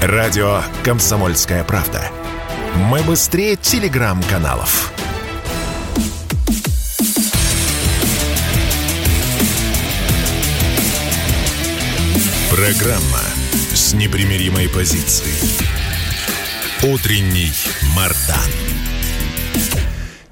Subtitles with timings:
[0.00, 2.00] Радио «Комсомольская правда».
[2.76, 4.92] Мы быстрее телеграм-каналов.
[12.48, 13.20] Программа
[13.74, 15.34] с непримиримой позицией.
[16.84, 17.52] Утренний
[17.96, 18.77] Мардан.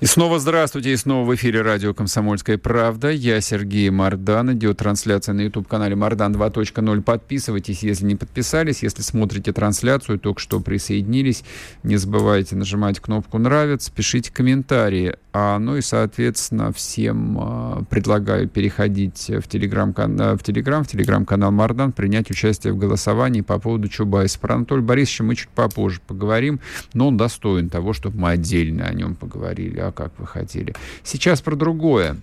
[0.07, 3.11] И снова здравствуйте, и снова в эфире радио «Комсомольская правда».
[3.11, 4.53] Я Сергей Мардан.
[4.53, 7.03] Идет трансляция на YouTube-канале «Мардан 2.0».
[7.03, 8.85] Подписывайтесь, если не подписались.
[8.85, 11.43] Если смотрите трансляцию, только что присоединились,
[11.83, 15.17] не забывайте нажимать кнопку «Нравится», пишите комментарии.
[15.33, 21.91] А, ну и, соответственно, всем а, предлагаю переходить в Телеграм-канал, в Телеграм, в Телеграм-канал «Мардан»,
[21.91, 24.39] принять участие в голосовании по поводу Чубайса.
[24.39, 26.61] Про Анатолия Борисовича мы чуть попозже поговорим,
[26.95, 30.75] но он достоин того, чтобы мы отдельно о нем поговорили а как вы хотели.
[31.03, 32.17] Сейчас про другое.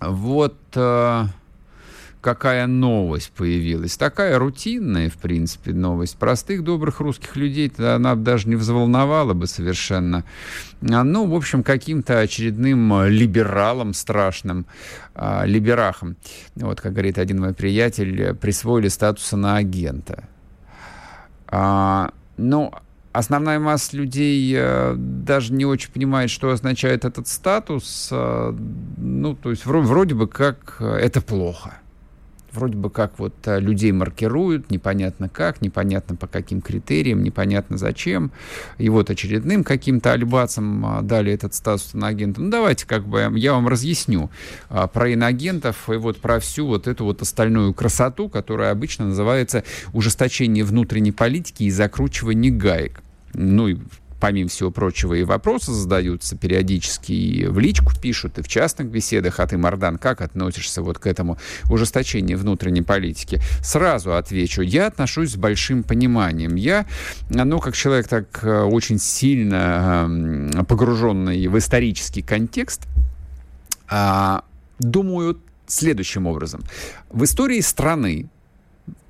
[0.00, 1.24] Вот э,
[2.20, 3.96] какая новость появилась.
[3.96, 6.18] Такая рутинная, в принципе, новость.
[6.18, 10.24] Простых, добрых русских людей она даже не взволновала бы совершенно.
[10.82, 14.66] А, ну, в общем, каким-то очередным либералом страшным,
[15.14, 16.16] э, либерахом,
[16.56, 20.24] вот, как говорит один мой приятель, присвоили статуса на агента.
[21.46, 22.72] А, ну,
[23.16, 28.08] основная масса людей э, даже не очень понимает, что означает этот статус.
[28.12, 28.54] Э,
[28.96, 31.78] ну, то есть вроде, бы как э, это плохо.
[32.52, 38.30] Вроде бы как вот людей маркируют, непонятно как, непонятно по каким критериям, непонятно зачем.
[38.78, 42.40] И вот очередным каким-то альбацам дали этот статус иноагента.
[42.40, 44.30] Ну, давайте как бы я вам разъясню
[44.70, 50.64] про иноагентов и вот про всю вот эту вот остальную красоту, которая обычно называется ужесточение
[50.64, 53.02] внутренней политики и закручивание гаек
[53.36, 53.76] ну и
[54.20, 59.40] помимо всего прочего, и вопросы задаются периодически, и в личку пишут, и в частных беседах,
[59.40, 61.38] а ты, Мардан, как относишься вот к этому
[61.70, 63.40] ужесточению внутренней политики?
[63.62, 66.54] Сразу отвечу, я отношусь с большим пониманием.
[66.54, 66.86] Я,
[67.28, 70.10] ну, как человек так э, очень сильно
[70.66, 72.86] погруженный в исторический контекст,
[73.88, 74.44] а,
[74.78, 76.62] думаю следующим образом.
[77.10, 78.28] В истории страны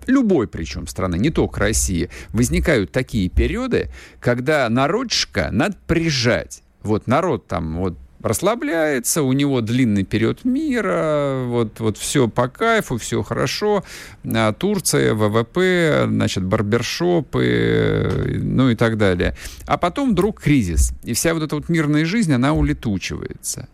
[0.06, 3.90] любой причем страны, не только России, возникают такие периоды,
[4.20, 6.62] когда народишко надо прижать.
[6.82, 12.98] Вот народ там вот расслабляется, у него длинный период мира, вот, вот все по кайфу,
[12.98, 13.84] все хорошо.
[14.24, 19.36] А Турция, ВВП, значит, барбершопы, ну и так далее.
[19.66, 23.68] А потом вдруг кризис, и вся вот эта вот мирная жизнь, она улетучивается.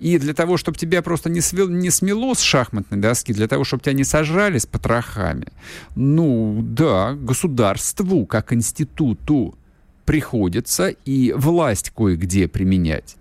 [0.00, 3.64] И для того, чтобы тебя просто не, свел, не смело с шахматной доски, для того,
[3.64, 5.48] чтобы тебя не сожрали с потрохами,
[5.96, 9.56] ну да, государству как институту
[10.04, 13.16] приходится и власть кое-где применять.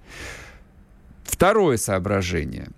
[1.23, 2.69] Второе соображение.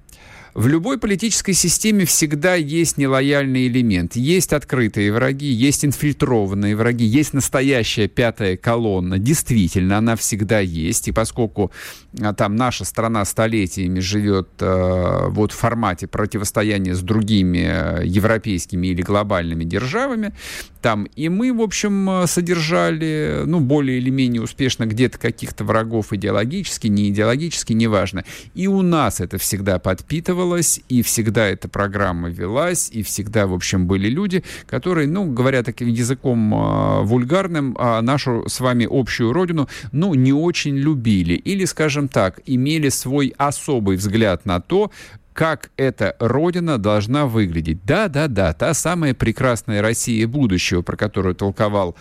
[0.54, 4.16] В любой политической системе всегда есть нелояльный элемент.
[4.16, 9.20] Есть открытые враги, есть инфильтрованные враги, есть настоящая пятая колонна.
[9.20, 11.08] Действительно, она всегда есть.
[11.08, 11.72] И поскольку
[12.20, 18.88] а, там наша страна столетиями живет э, вот в формате противостояния с другими э, европейскими
[18.88, 20.34] или глобальными державами,
[20.82, 26.88] там и мы, в общем, содержали, ну, более или менее успешно где-то каких-то врагов идеологически,
[26.88, 28.24] не идеологически, неважно.
[28.56, 33.54] И у нас это всегда подпитывало записывалась, и всегда эта программа велась, и всегда, в
[33.54, 39.34] общем, были люди, которые, ну, говоря таким языком э, вульгарным, э, нашу с вами общую
[39.34, 41.34] родину, ну, не очень любили.
[41.34, 44.92] Или, скажем так, имели свой особый взгляд на то,
[45.40, 47.78] как эта родина должна выглядеть.
[47.86, 51.96] Да, да, да, та самая прекрасная Россия будущего, про которую толковал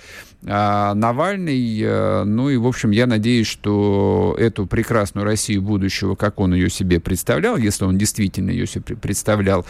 [0.44, 1.80] а, Навальный.
[1.84, 6.68] А, ну и, в общем, я надеюсь, что эту прекрасную Россию будущего, как он ее
[6.68, 9.64] себе представлял, если он действительно ее себе представлял,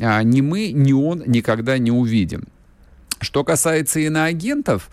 [0.00, 2.48] а, ни мы, ни он никогда не увидим.
[3.20, 4.90] Что касается иноагентов,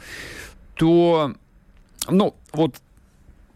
[0.75, 1.33] то,
[2.07, 2.75] ну, вот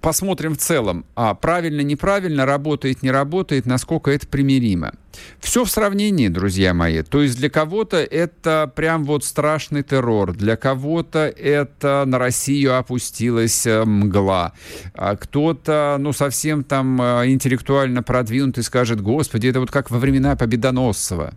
[0.04, 4.92] посмотрим в целом, а правильно, неправильно, работает, не работает, насколько это примиримо.
[5.40, 7.04] Все в сравнении, друзья мои.
[7.04, 13.66] То есть для кого-то это прям вот страшный террор, для кого-то это на Россию опустилась
[13.66, 14.52] э, мгла,
[14.94, 20.36] а кто-то, ну, совсем там э, интеллектуально продвинутый скажет, господи, это вот как во времена
[20.36, 21.34] Победоносцева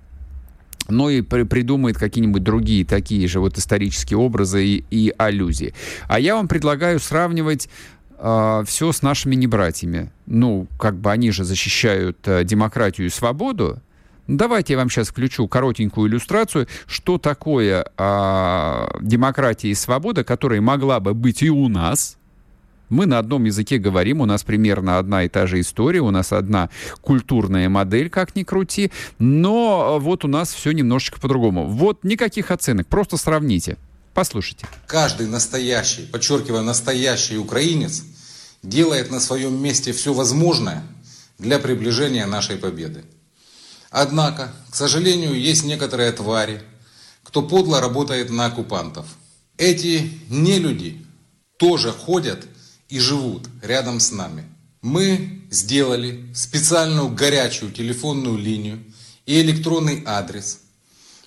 [0.88, 5.75] ну и при, придумает какие-нибудь другие такие же вот исторические образы и, и аллюзии.
[6.08, 7.69] А я вам предлагаю сравнивать
[8.16, 10.10] э, а, все с нашими небратьями.
[10.26, 13.80] Ну, как бы они же защищают э, демократию и свободу.
[14.26, 20.98] Давайте я вам сейчас включу коротенькую иллюстрацию, что такое э, демократия и свобода, которая могла
[20.98, 22.18] бы быть и у нас.
[22.88, 26.32] Мы на одном языке говорим, у нас примерно одна и та же история, у нас
[26.32, 26.70] одна
[27.00, 31.66] культурная модель, как ни крути, но вот у нас все немножечко по-другому.
[31.66, 33.76] Вот никаких оценок, просто сравните.
[34.16, 34.66] Послушайте.
[34.86, 38.02] Каждый настоящий, подчеркиваю, настоящий украинец
[38.62, 40.82] делает на своем месте все возможное
[41.36, 43.04] для приближения нашей победы.
[43.90, 46.62] Однако, к сожалению, есть некоторые твари,
[47.24, 49.04] кто подло работает на оккупантов.
[49.58, 51.04] Эти нелюди
[51.58, 52.42] тоже ходят
[52.88, 54.44] и живут рядом с нами.
[54.80, 58.82] Мы сделали специальную горячую телефонную линию
[59.26, 60.60] и электронный адрес,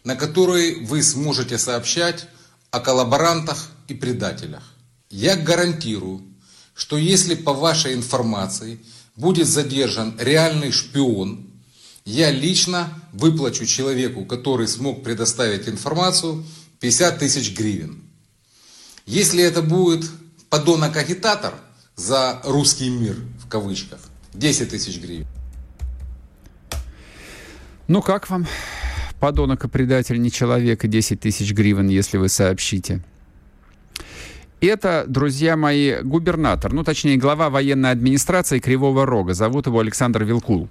[0.03, 2.25] на который вы сможете сообщать
[2.71, 4.63] о коллаборантах и предателях.
[5.09, 6.23] Я гарантирую,
[6.75, 8.79] что если по вашей информации
[9.15, 11.49] будет задержан реальный шпион,
[12.05, 16.45] я лично выплачу человеку, который смог предоставить информацию,
[16.79, 18.03] 50 тысяч гривен.
[19.05, 20.09] Если это будет
[20.49, 21.55] подонок-агитатор
[21.95, 23.99] за русский мир, в кавычках,
[24.33, 25.27] 10 тысяч гривен.
[27.87, 28.47] Ну как вам?
[29.19, 33.01] Подонок и предатель не человек и 10 тысяч гривен, если вы сообщите.
[34.61, 39.33] Это, друзья мои, губернатор, ну, точнее, глава военной администрации Кривого Рога.
[39.33, 40.67] Зовут его Александр Вилкул.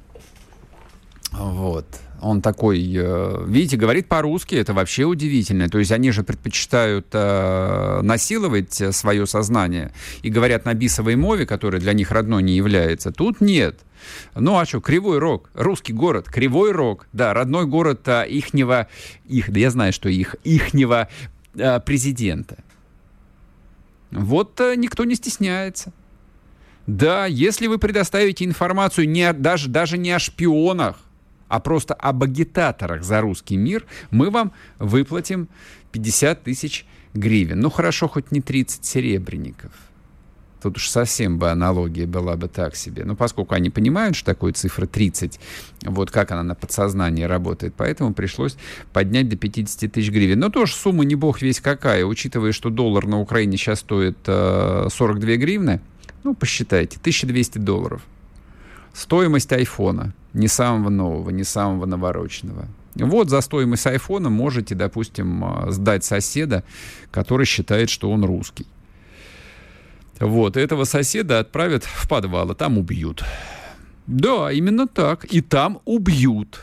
[1.32, 1.86] Вот.
[2.20, 5.68] Он такой, э, видите, говорит по-русски, это вообще удивительно.
[5.68, 9.92] То есть они же предпочитают э, насиловать свое сознание
[10.22, 13.12] и говорят на бисовой мове, которая для них родной не является.
[13.12, 13.80] Тут нет.
[14.34, 18.88] Ну а что, Кривой Рог, русский город, Кривой Рог, да, родной город а, ихнего,
[19.26, 21.08] их, да я знаю, что их, ихнего
[21.58, 22.58] а, президента.
[24.10, 25.92] Вот а, никто не стесняется.
[26.86, 30.96] Да, если вы предоставите информацию не, даже, даже не о шпионах,
[31.48, 35.48] а просто об агитаторах за русский мир, мы вам выплатим
[35.92, 37.60] 50 тысяч гривен.
[37.60, 39.72] Ну хорошо, хоть не 30 серебряников.
[40.62, 43.04] Тут уж совсем бы аналогия была бы так себе.
[43.04, 45.38] Но поскольку они понимают, что такое цифра 30,
[45.82, 48.56] вот как она на подсознании работает, поэтому пришлось
[48.92, 50.40] поднять до 50 тысяч гривен.
[50.40, 54.88] Но тоже сумма не бог весь какая, учитывая, что доллар на Украине сейчас стоит э,
[54.90, 55.80] 42 гривны,
[56.24, 58.02] ну, посчитайте, 1200 долларов.
[58.98, 62.66] Стоимость айфона, не самого нового, не самого навороченного.
[62.96, 66.64] Вот за стоимость айфона можете, допустим, э, сдать соседа,
[67.12, 68.66] который считает, что он русский.
[70.18, 73.22] Вот, этого соседа отправят в подвал, а там убьют.
[74.08, 75.26] Да, именно так.
[75.26, 76.60] И там убьют.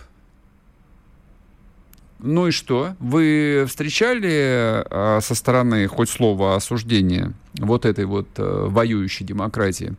[2.19, 2.95] Ну и что?
[2.99, 9.95] Вы встречали а, со стороны хоть слово осуждения вот этой вот а, воюющей демократии?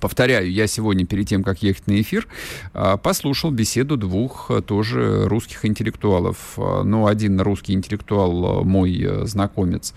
[0.00, 2.26] Повторяю, я сегодня перед тем, как ехать на эфир,
[2.72, 6.56] а, послушал беседу двух а, тоже русских интеллектуалов.
[6.56, 9.92] Ну, один русский интеллектуал, мой знакомец,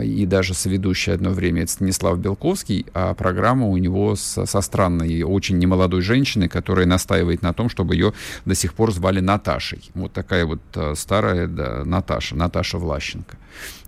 [0.00, 5.22] и даже соведущий одно время, это Станислав Белковский, а программа у него со, со странной,
[5.22, 8.12] очень немолодой женщиной, которая настаивает на том, чтобы ее
[8.44, 9.90] до сих пор звали Наташей.
[9.94, 10.60] Вот такая вот
[10.94, 13.36] старая да, Наташа, Наташа Влащенко.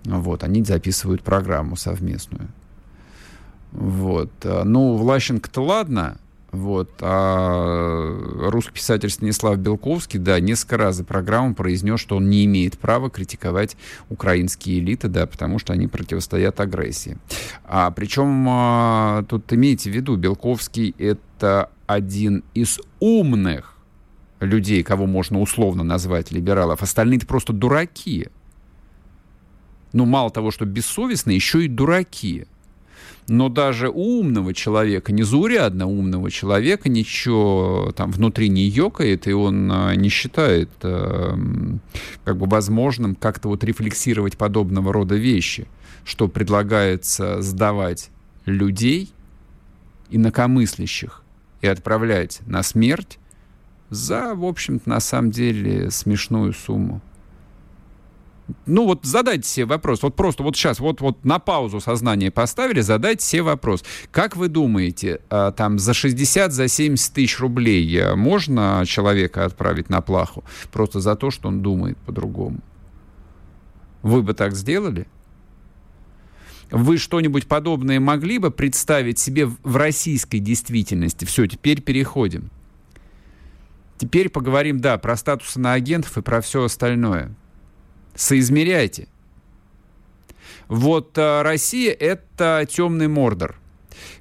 [0.05, 2.49] Вот, они записывают программу совместную.
[3.75, 4.31] Вот.
[4.43, 6.17] Э, ну, Влащенко-то ладно,
[6.51, 6.89] вот.
[7.01, 12.77] А русский писатель Станислав Белковский, да, несколько раз за программу произнес, что он не имеет
[12.79, 13.75] права критиковать
[14.09, 17.17] украинские элиты, да, потому что они противостоят агрессии.
[17.65, 23.75] А причем а, тут имейте в виду, Белковский это один из умных
[24.39, 26.81] людей, кого можно условно назвать либералов.
[26.81, 28.29] Остальные-то просто дураки.
[29.91, 32.47] Ну, мало того, что бессовестные, еще и дураки.
[33.27, 39.71] Но даже у умного человека, незаурядно умного человека, ничего там внутри не ёкает, и он
[39.71, 41.35] а, не считает э,
[42.23, 45.67] как бы возможным как-то вот рефлексировать подобного рода вещи,
[46.03, 48.11] что предлагается сдавать
[48.45, 49.11] людей,
[50.11, 51.23] инакомыслящих,
[51.61, 53.17] и отправлять на смерть
[53.89, 57.01] за, в общем-то, на самом деле смешную сумму.
[58.67, 62.81] Ну вот задайте себе вопрос, вот просто вот сейчас, вот, вот на паузу сознание поставили,
[62.81, 63.83] задайте себе вопрос.
[64.11, 69.89] Как вы думаете, а, там за 60, за 70 тысяч рублей а, можно человека отправить
[69.89, 72.59] на плаху просто за то, что он думает по-другому?
[74.03, 75.07] Вы бы так сделали?
[76.69, 81.25] Вы что-нибудь подобное могли бы представить себе в российской действительности?
[81.25, 82.51] Все, теперь переходим.
[83.97, 87.35] Теперь поговорим, да, про статусы на агентов и про все остальное
[88.15, 89.07] соизмеряйте.
[90.67, 93.55] Вот а, Россия— это темный мордор,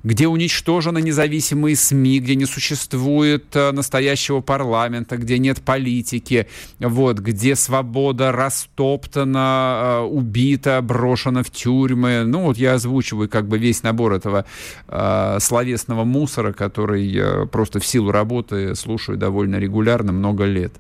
[0.02, 6.46] где уничтожены независимые СМИ, где не существует а, настоящего парламента, где нет политики,
[6.78, 12.24] вот, где свобода растоптана, а, убита, брошена в тюрьмы.
[12.24, 14.44] Ну вот я озвучиваю как бы весь набор этого
[14.86, 20.74] а, словесного мусора, который просто в силу работы слушаю довольно регулярно много лет.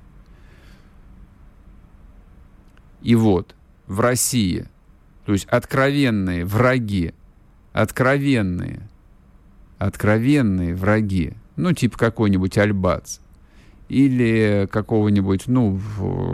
[3.04, 3.54] И вот
[3.86, 4.66] в России
[5.26, 7.14] То есть откровенные враги,
[7.72, 8.88] откровенные,
[9.78, 13.18] откровенные враги, ну, типа какой-нибудь Альбац,
[13.88, 15.78] или какого-нибудь, ну,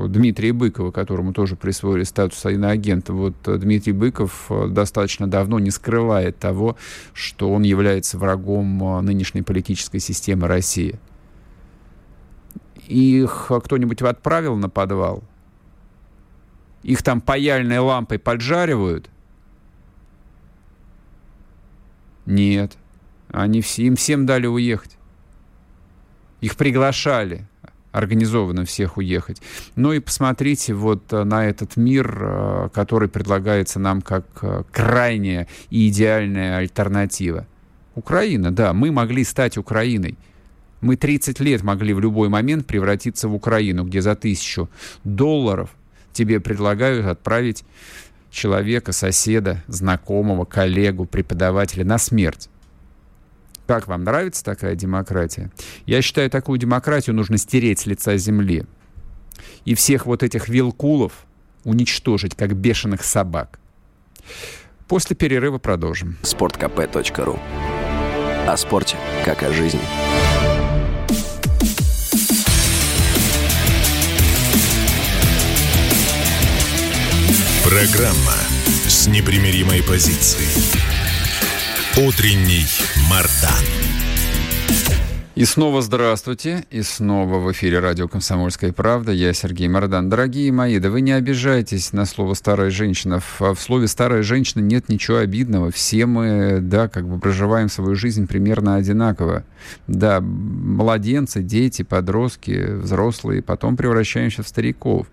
[0.09, 3.13] Дмитрия Быкова, которому тоже присвоили статус иноагента.
[3.13, 6.77] Вот э, Дмитрий Быков э, достаточно давно не скрывает того,
[7.13, 11.01] что он является врагом э, нынешней политической системы России.
[12.87, 15.25] Их кто-нибудь отправил на подвал?
[16.83, 19.11] Их там паяльной лампой поджаривают?
[22.27, 22.77] Нет.
[23.29, 24.97] Они все, им всем дали уехать.
[26.41, 27.47] Их приглашали
[27.93, 29.43] организованно всех уехать.
[29.75, 35.49] Ну и посмотрите вот э, на этот мир, э, который предлагается нам как э, крайняя
[35.71, 37.47] и идеальная альтернатива.
[37.95, 40.17] Украина, да, мы могли стать Украиной.
[40.81, 44.71] Мы 30 лет могли в любой момент превратиться в Украину, где за тысячу
[45.05, 45.71] долларов
[46.13, 47.65] тебе предлагают отправить
[48.31, 52.49] человека, соседа, знакомого, коллегу, преподавателя на смерть.
[53.67, 55.51] Как вам нравится такая демократия?
[55.87, 58.65] Я считаю, такую демократию нужно стереть с лица земли.
[59.65, 61.27] И всех вот этих вилкулов
[61.65, 63.61] уничтожить, как бешеных собак.
[64.89, 66.17] После перерыва продолжим.
[66.23, 67.39] sportkp.ru
[68.49, 69.81] О спорте, как о жизни.
[77.63, 78.39] Программа
[78.89, 80.49] с непримиримой позицией.
[81.99, 82.65] Утренний
[83.11, 83.65] Мардан.
[85.35, 89.13] И снова здравствуйте, и снова в эфире радио «Комсомольская правда».
[89.13, 90.09] Я Сергей Мардан.
[90.09, 93.21] Дорогие мои, да вы не обижайтесь на слово «старая женщина».
[93.21, 95.71] В, в слове «старая женщина» нет ничего обидного.
[95.71, 99.45] Все мы, да, как бы проживаем свою жизнь примерно одинаково.
[99.87, 105.07] Да, младенцы, дети, подростки, взрослые, потом превращаемся в стариков.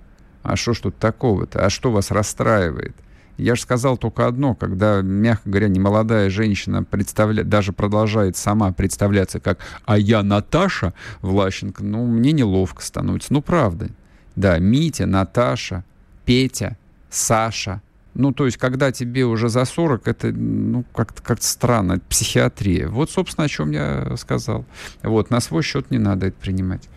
[0.44, 1.66] А что ж тут такого-то?
[1.66, 2.96] А что вас расстраивает?
[3.38, 7.44] Я же сказал только одно, когда, мягко говоря, немолодая женщина представля...
[7.44, 13.32] даже продолжает сама представляться как «а я Наташа Влащенко», ну, мне неловко становится.
[13.32, 13.90] Ну, правда.
[14.36, 15.84] Да, Митя, Наташа,
[16.26, 16.78] Петя,
[17.10, 17.82] Саша.
[18.16, 22.88] Ну, то есть, когда тебе уже за 40, это, ну, как-то как странно, это психиатрия.
[22.88, 24.66] Вот, собственно, о чем я сказал.
[25.04, 26.90] Вот, на свой счет не надо это принимать.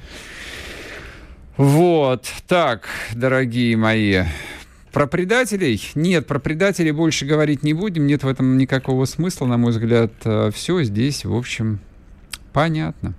[1.56, 4.22] Вот, так, дорогие мои,
[4.92, 5.82] про предателей?
[5.94, 8.06] Нет, про предателей больше говорить не будем.
[8.06, 10.12] Нет в этом никакого смысла, на мой взгляд.
[10.24, 11.80] Э, Все здесь, в общем,
[12.52, 13.14] понятно.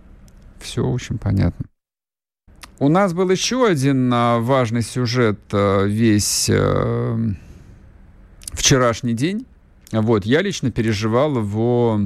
[0.60, 1.66] Все очень понятно.
[2.80, 6.50] У нас был еще один а, важный сюжет а, весь
[8.54, 9.46] вчерашний день.
[9.92, 12.00] Вот, я лично переживал его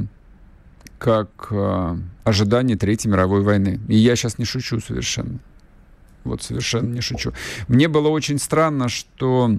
[0.98, 1.52] как
[2.24, 3.80] ожидание Третьей мировой войны.
[3.88, 5.40] И я сейчас не шучу совершенно.
[6.26, 7.32] Вот совершенно не шучу.
[7.68, 9.58] Мне было очень странно, что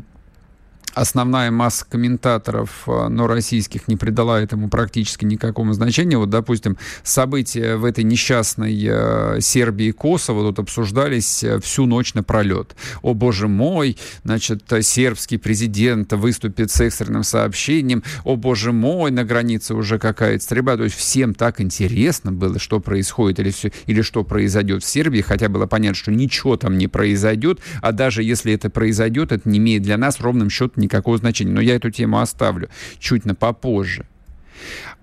[0.96, 6.16] основная масса комментаторов, э, но российских, не придала этому практически никакого значения.
[6.16, 12.74] Вот, допустим, события в этой несчастной э, Сербии Косово тут обсуждались э, всю ночь напролет.
[13.02, 18.02] О, боже мой, значит, сербский президент выступит с экстренным сообщением.
[18.24, 20.78] О, боже мой, на границе уже какая-то стрельба.
[20.78, 25.20] То есть всем так интересно было, что происходит или, все, или что произойдет в Сербии,
[25.20, 29.58] хотя было понятно, что ничего там не произойдет, а даже если это произойдет, это не
[29.58, 31.52] имеет для нас ровным счетом никакого значения.
[31.52, 34.06] Но я эту тему оставлю чуть на попозже.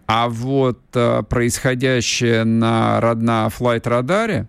[0.06, 4.48] А вот э, происходящее на родна флайт-радаре,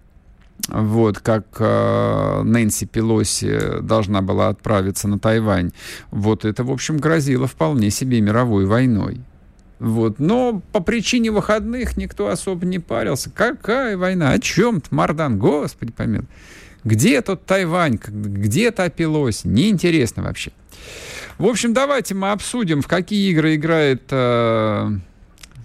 [0.68, 5.72] вот как э, Нэнси Пелоси должна была отправиться на Тайвань,
[6.10, 9.20] вот это, в общем, грозило вполне себе мировой войной.
[9.78, 10.18] Вот.
[10.18, 13.30] Но по причине выходных никто особо не парился.
[13.30, 14.30] Какая война?
[14.30, 16.26] О чем-то, Мардан, господи помилуй.
[16.84, 17.98] Где тот Тайвань?
[18.06, 19.46] Где та Пелоси?
[19.46, 20.52] Неинтересно вообще.
[21.38, 24.90] В общем, давайте мы обсудим, в какие игры играет э,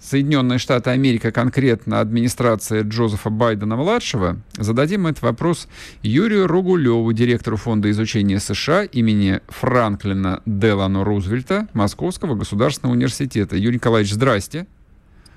[0.02, 4.38] Соединенные Штаты Америки, конкретно администрация Джозефа Байдена-младшего.
[4.56, 5.68] Зададим этот вопрос
[6.02, 13.56] Юрию Ругулеву, директору Фонда изучения США имени Франклина Делано Рузвельта Московского государственного университета.
[13.56, 14.66] Юрий Николаевич, здрасте.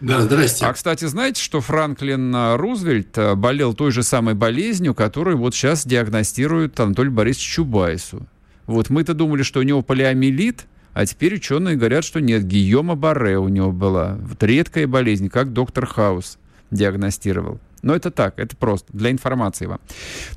[0.01, 0.65] Да, здрасте.
[0.65, 5.53] А, кстати, знаете, что Франклин э, Рузвельт э, болел той же самой болезнью, которую вот
[5.53, 8.27] сейчас диагностируют Анатолию Борисовичу Чубайсу.
[8.65, 13.37] Вот мы-то думали, что у него полиомиелит, а теперь ученые говорят, что нет, гийома Барре
[13.37, 14.17] у него была.
[14.21, 16.37] Вот редкая болезнь, как доктор Хаус
[16.71, 17.59] диагностировал.
[17.81, 19.79] Но это так, это просто, для информации вам.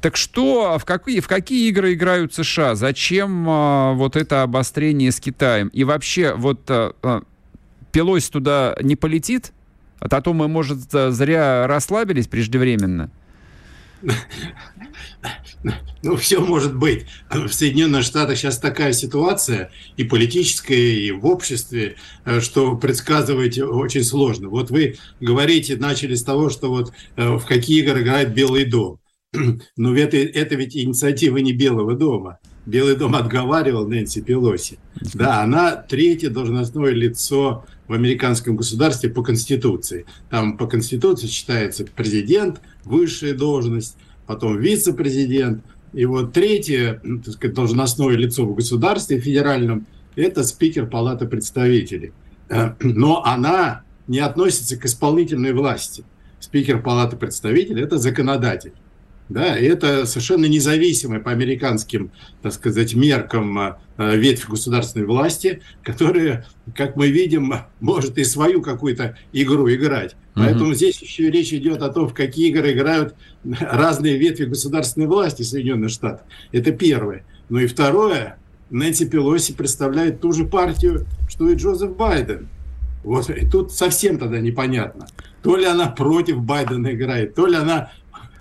[0.00, 2.74] Так что, в какие, в какие игры играют США?
[2.74, 5.68] Зачем а, вот это обострение с Китаем?
[5.68, 7.22] И вообще, вот а, а
[7.92, 9.52] Пелось туда не полетит?
[10.00, 13.10] А то мы, может, зря расслабились преждевременно?
[16.02, 17.06] ну, все может быть.
[17.30, 24.04] В Соединенных Штатах сейчас такая ситуация и политическая, и в обществе, э, что предсказывать очень
[24.04, 24.48] сложно.
[24.48, 29.00] Вот вы говорите, начали с того, что вот э, в какие игры играет Белый дом.
[29.76, 32.38] Но это, это ведь инициатива не Белого дома.
[32.66, 34.78] Белый дом отговаривал Нэнси Пелоси.
[35.14, 40.06] Да, она третье должностное лицо в американском государстве по Конституции.
[40.30, 45.64] Там по Конституции считается президент, высшая должность, потом вице-президент.
[45.92, 52.12] И вот третье так сказать, должностное лицо в государстве федеральном– это спикер Палаты представителей.
[52.80, 56.04] Но она не относится к исполнительной власти.
[56.40, 58.72] Спикер Палаты представителей– это законодатель.
[59.28, 66.46] Да, и это совершенно независимая по американским, так сказать, меркам э, ветвь государственной власти, которая,
[66.76, 70.14] как мы видим, может и свою какую-то игру играть.
[70.34, 70.76] Поэтому mm-hmm.
[70.76, 75.90] здесь еще речь идет о том, в какие игры играют разные ветви государственной власти Соединенных
[75.90, 76.26] Штатов.
[76.52, 77.24] Это первое.
[77.48, 78.38] Ну и второе,
[78.70, 82.48] Нэнси Пелоси представляет ту же партию, что и Джозеф Байден.
[83.02, 85.06] Вот и тут совсем тогда непонятно.
[85.42, 87.92] То ли она против Байдена играет, то ли она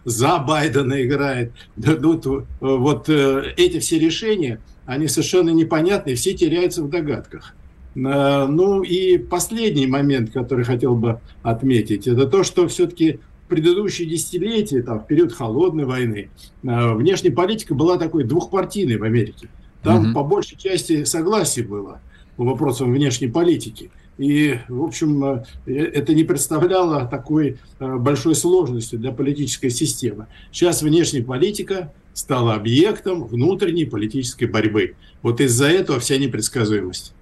[0.05, 1.51] за Байдена играет.
[1.75, 2.21] Ну,
[2.62, 7.55] вот э, эти все решения, они совершенно непонятны, все теряются в догадках.
[7.95, 14.81] Э, ну и последний момент, который хотел бы отметить, это то, что все-таки предыдущие десятилетия,
[14.81, 16.29] там, в период холодной войны,
[16.63, 19.50] э, внешняя политика была такой двухпартийной в Америке.
[19.81, 22.00] Там mm по большей части согласие было
[22.38, 23.91] по вопросам внешней политики.
[24.17, 30.27] И, в общем, э, это не представляло такой большой сложности для политической системы.
[30.51, 34.95] Сейчас внешняя политика стала объектом внутренней политической борьбы.
[35.22, 37.13] Вот из-за этого вся непредсказуемость.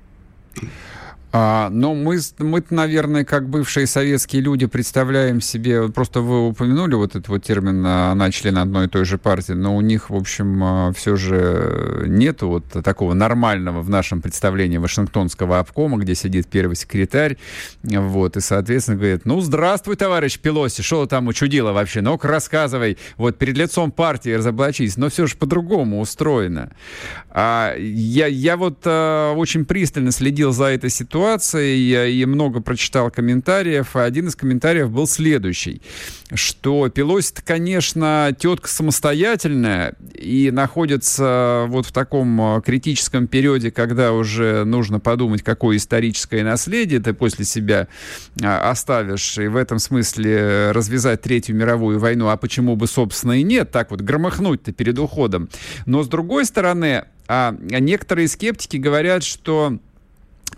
[1.35, 7.15] А, но мы, мы, наверное, как бывшие советские люди представляем себе, просто вы упомянули вот
[7.15, 10.63] этот вот термин «она член одной и той же партии», но у них, в общем,
[10.63, 16.75] а, все же нет вот такого нормального в нашем представлении Вашингтонского обкома, где сидит первый
[16.75, 17.37] секретарь,
[17.81, 23.39] вот, и, соответственно, говорит, ну, здравствуй, товарищ Пелоси, что там учудило вообще, ну-ка, рассказывай, вот,
[23.39, 26.69] перед лицом партии разоблачись, но все же по-другому устроено.
[27.31, 32.59] А, я, я вот а, очень пристально следил за этой ситуацией, ситуации, я и много
[32.59, 35.81] прочитал комментариев, а один из комментариев был следующий,
[36.33, 44.65] что Пелоси, конечно, тетка самостоятельная и находится вот в таком а, критическом периоде, когда уже
[44.65, 47.87] нужно подумать, какое историческое наследие ты после себя
[48.43, 53.43] а, оставишь, и в этом смысле развязать Третью мировую войну, а почему бы, собственно, и
[53.43, 55.47] нет, так вот громыхнуть-то перед уходом.
[55.85, 59.79] Но, с другой стороны, а некоторые скептики говорят, что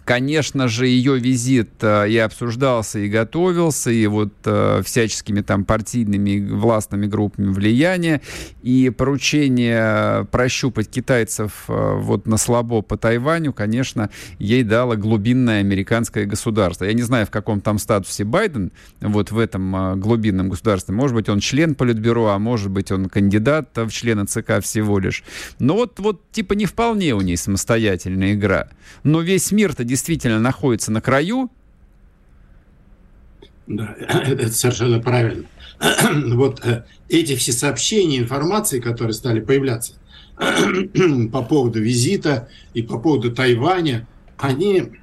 [0.03, 6.53] Конечно же, ее визит э, и обсуждался, и готовился, и вот э, всяческими там партийными
[6.53, 8.21] властными группами влияния,
[8.61, 16.25] и поручение прощупать китайцев э, вот на слабо по Тайваню, конечно, ей дало глубинное американское
[16.25, 16.85] государство.
[16.85, 20.93] Я не знаю, в каком там статусе Байден вот в этом э, глубинном государстве.
[20.93, 25.23] Может быть, он член Политбюро, а может быть, он кандидат в члены ЦК всего лишь.
[25.59, 28.67] Но вот, вот типа не вполне у ней самостоятельная игра.
[29.03, 31.49] Но весь мир-то действительно находится на краю.
[33.67, 35.45] Да, это совершенно правильно.
[36.35, 39.93] Вот э, эти все сообщения, информации, которые стали появляться
[41.31, 44.93] по поводу визита и по поводу Тайваня, они,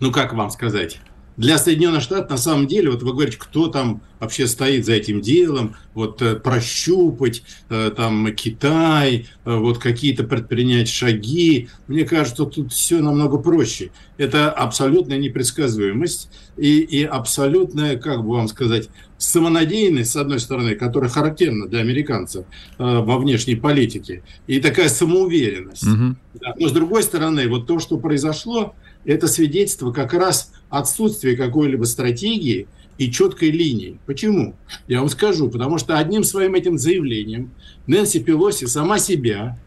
[0.00, 1.00] ну как вам сказать,
[1.36, 5.20] для Соединенных Штатов на самом деле, вот вы говорите, кто там вообще стоит за этим
[5.20, 11.68] делом, вот э, прощупать э, там Китай, э, вот какие-то предпринять шаги.
[11.86, 13.90] Мне кажется, тут все намного проще.
[14.16, 21.10] Это абсолютная непредсказуемость и, и абсолютная, как бы вам сказать, самонадеянность, с одной стороны, которая
[21.10, 22.46] характерна для американцев
[22.78, 25.86] во внешней политике, и такая самоуверенность.
[25.86, 26.16] Угу.
[26.40, 26.54] Да.
[26.58, 28.74] Но с другой стороны, вот то, что произошло,
[29.06, 33.98] это свидетельство как раз отсутствия какой-либо стратегии и четкой линии.
[34.06, 34.54] Почему?
[34.88, 35.50] Я вам скажу.
[35.50, 37.50] Потому что одним своим этим заявлением
[37.86, 39.58] Нэнси Пелоси сама себя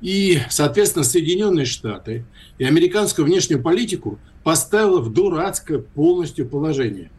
[0.00, 2.24] и, соответственно, Соединенные Штаты
[2.58, 7.10] и американскую внешнюю политику поставила в дурацкое полностью положение.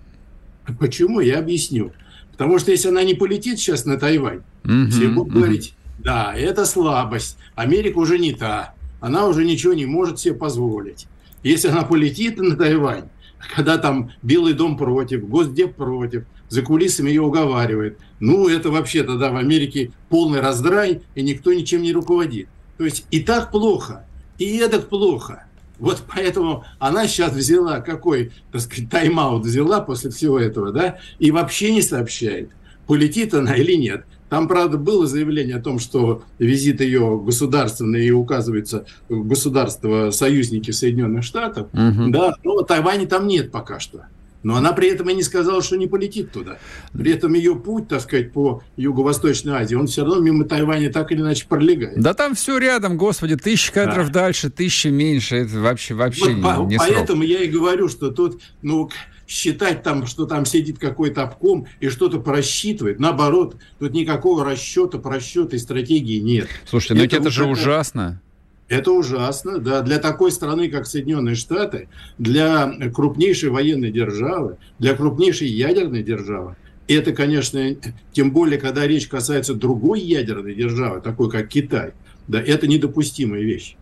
[0.80, 1.20] Почему?
[1.20, 1.92] Я объясню.
[2.32, 5.38] Потому что если она не полетит сейчас на Тайвань, mm-hmm, все будут mm-hmm.
[5.38, 11.08] говорить, да, это слабость, Америка уже не та, она уже ничего не может себе позволить.
[11.44, 13.10] Если она полетит на Тайвань,
[13.56, 19.30] когда там Белый дом против, Госдеп против, за кулисами ее уговаривает, ну, это вообще тогда
[19.30, 22.48] в Америке полный раздрай, и никто ничем не руководит.
[22.78, 24.06] То есть и так плохо,
[24.38, 25.46] и это плохо.
[25.80, 31.32] Вот поэтому она сейчас взяла, какой, так сказать, тайм-аут взяла после всего этого, да, и
[31.32, 32.52] вообще не сообщает
[32.92, 34.04] полетит она или нет.
[34.32, 41.26] Там, правда, было заявление о том, что визит ее государственный и указывается государство союзники Соединенных
[41.26, 42.08] Штатов, угу.
[42.08, 44.06] да, но Тайваня там нет пока что.
[44.44, 46.60] Но она при этом и не сказала, что не полетит туда.
[46.94, 51.12] При этом ее путь, так сказать, по Юго-Восточной Азии, он все равно мимо Тайваня так
[51.12, 52.00] или иначе пролегает.
[52.00, 54.22] Да там все рядом, господи, тысяча кадров да.
[54.22, 57.26] дальше, тысяча меньше, это вообще, вообще вот не, не Поэтому срок.
[57.26, 58.90] я и говорю, что тут, ну,
[59.32, 63.00] считать там, что там сидит какой-то обком и что-то просчитывает.
[63.00, 66.50] Наоборот, тут никакого расчета, просчета и стратегии нет.
[66.66, 68.22] Слушайте, ну это, это же ужасно.
[68.68, 75.48] Это ужасно, да, для такой страны, как Соединенные Штаты, для крупнейшей военной державы, для крупнейшей
[75.48, 76.56] ядерной державы.
[76.88, 77.76] Это, конечно,
[78.12, 81.94] тем более, когда речь касается другой ядерной державы, такой как Китай,
[82.28, 83.76] да, это недопустимая вещь.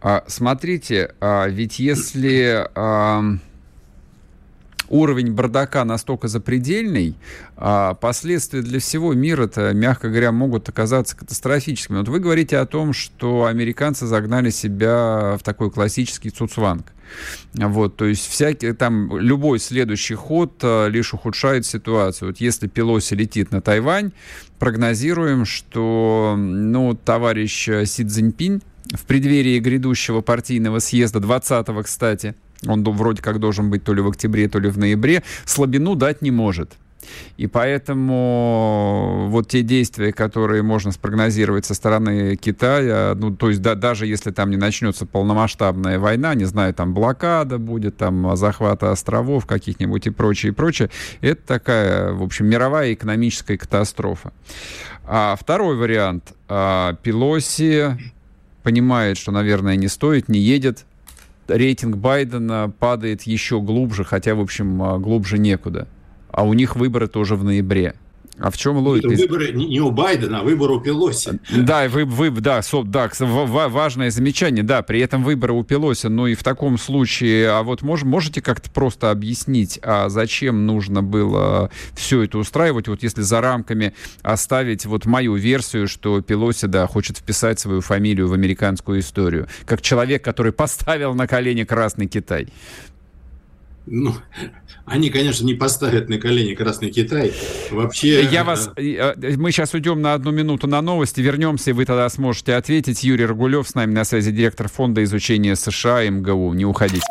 [0.00, 3.22] А, смотрите, а, ведь если а,
[4.88, 7.14] уровень бардака настолько запредельный,
[7.56, 11.98] а последствия для всего мира-то, мягко говоря, могут оказаться катастрофическими.
[11.98, 16.92] Вот вы говорите о том, что американцы загнали себя в такой классический цуцванг.
[17.54, 22.28] Вот, то есть всякий, там, любой следующий ход а, лишь ухудшает ситуацию.
[22.28, 24.12] Вот если Пелоси летит на Тайвань,
[24.58, 28.60] прогнозируем, что, ну, товарищ Си Цзиньпинь
[28.92, 32.34] в преддверии грядущего партийного съезда, 20-го, кстати,
[32.66, 36.22] он вроде как должен быть то ли в октябре, то ли в ноябре, слабину дать
[36.22, 36.72] не может.
[37.36, 43.74] И поэтому вот те действия, которые можно спрогнозировать со стороны Китая, ну, то есть да,
[43.74, 49.46] даже если там не начнется полномасштабная война, не знаю, там блокада будет, там захват островов
[49.46, 50.90] каких-нибудь и прочее, и прочее,
[51.20, 54.32] это такая, в общем, мировая экономическая катастрофа.
[55.04, 56.34] А второй вариант.
[56.48, 57.96] А, Пелоси
[58.62, 60.84] понимает, что, наверное, не стоит, не едет,
[61.48, 65.88] рейтинг Байдена падает еще глубже, хотя, в общем, а, глубже некуда.
[66.30, 67.94] А у них выборы тоже в ноябре.
[68.38, 69.08] А в чем логика?
[69.08, 71.38] Выборы не у Байдена, а выборы у Пелоси.
[71.50, 73.10] Да, вы, вы, да, со, да,
[73.68, 77.82] важное замечание, да, при этом выборы у Пелоси, но и в таком случае, а вот
[77.82, 83.40] мож, можете как-то просто объяснить, а зачем нужно было все это устраивать, вот если за
[83.40, 89.48] рамками оставить вот мою версию, что Пелоси, да, хочет вписать свою фамилию в американскую историю,
[89.64, 92.48] как человек, который поставил на колени Красный Китай.
[93.90, 94.14] Ну,
[94.84, 97.32] они, конечно, не поставят на колени Красный Китай.
[97.70, 98.24] Вообще...
[98.24, 98.70] Я вас...
[98.76, 103.02] Э, мы сейчас уйдем на одну минуту на новости, вернемся, и вы тогда сможете ответить.
[103.02, 106.52] Юрий Рогулев с нами на связи, директор фонда изучения США МГУ.
[106.54, 107.02] Не уходите.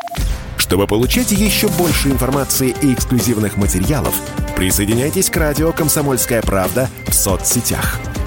[0.58, 4.14] Чтобы получать еще больше информации и эксклюзивных материалов,
[4.56, 8.00] присоединяйтесь к радио «Комсомольская правда» в соцсетях–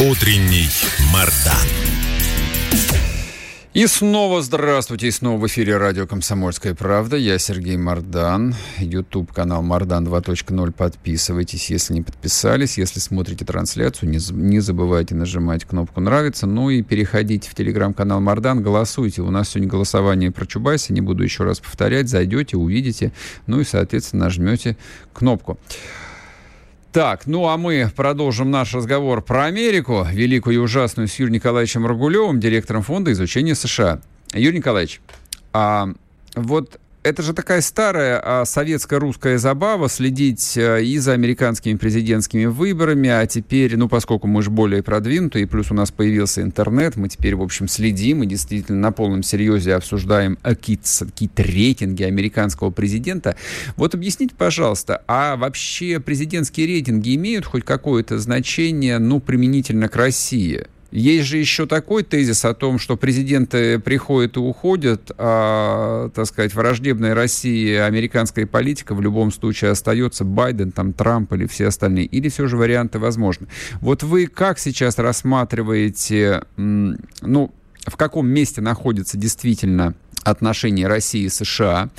[0.00, 0.68] Утренний
[1.12, 1.54] Мардан.
[3.74, 7.16] И снова здравствуйте, и снова в эфире радио «Комсомольская правда».
[7.16, 10.72] Я Сергей Мардан, YouTube-канал Мардан 2.0.
[10.72, 12.76] Подписывайтесь, если не подписались.
[12.76, 16.48] Если смотрите трансляцию, не, не забывайте нажимать кнопку «Нравится».
[16.48, 19.22] Ну и переходите в телеграм-канал Мардан, голосуйте.
[19.22, 22.08] У нас сегодня голосование про Чубайса, не буду еще раз повторять.
[22.08, 23.12] Зайдете, увидите,
[23.46, 24.76] ну и, соответственно, нажмете
[25.12, 25.56] кнопку.
[26.94, 31.84] Так, ну а мы продолжим наш разговор про Америку, великую и ужасную, с Юрием Николаевичем
[31.84, 34.00] Рагулевым, директором фонда изучения США.
[34.32, 35.00] Юрий Николаевич,
[35.52, 35.88] а
[36.36, 43.10] вот это же такая старая а, советско-русская забава следить а, и за американскими президентскими выборами,
[43.10, 47.36] а теперь, ну, поскольку мы же более продвинутые, плюс у нас появился интернет, мы теперь,
[47.36, 53.36] в общем, следим и действительно на полном серьезе обсуждаем какие-то, какие рейтинги американского президента.
[53.76, 60.66] Вот объясните, пожалуйста, а вообще президентские рейтинги имеют хоть какое-то значение, ну, применительно к России?
[60.94, 66.54] Есть же еще такой тезис о том, что президенты приходят и уходят, а, так сказать,
[66.54, 72.06] враждебная России американская политика в любом случае остается Байден, там, Трамп или все остальные.
[72.06, 73.48] Или все же варианты возможны.
[73.80, 77.50] Вот вы как сейчас рассматриваете, ну,
[77.86, 81.90] в каком месте находится действительно отношений России и США.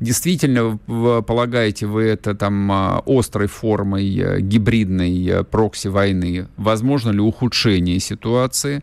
[0.00, 0.78] Действительно,
[1.22, 6.48] полагаете вы это там а, острой формой э, гибридной э, прокси-войны?
[6.56, 8.82] Возможно ли ухудшение ситуации?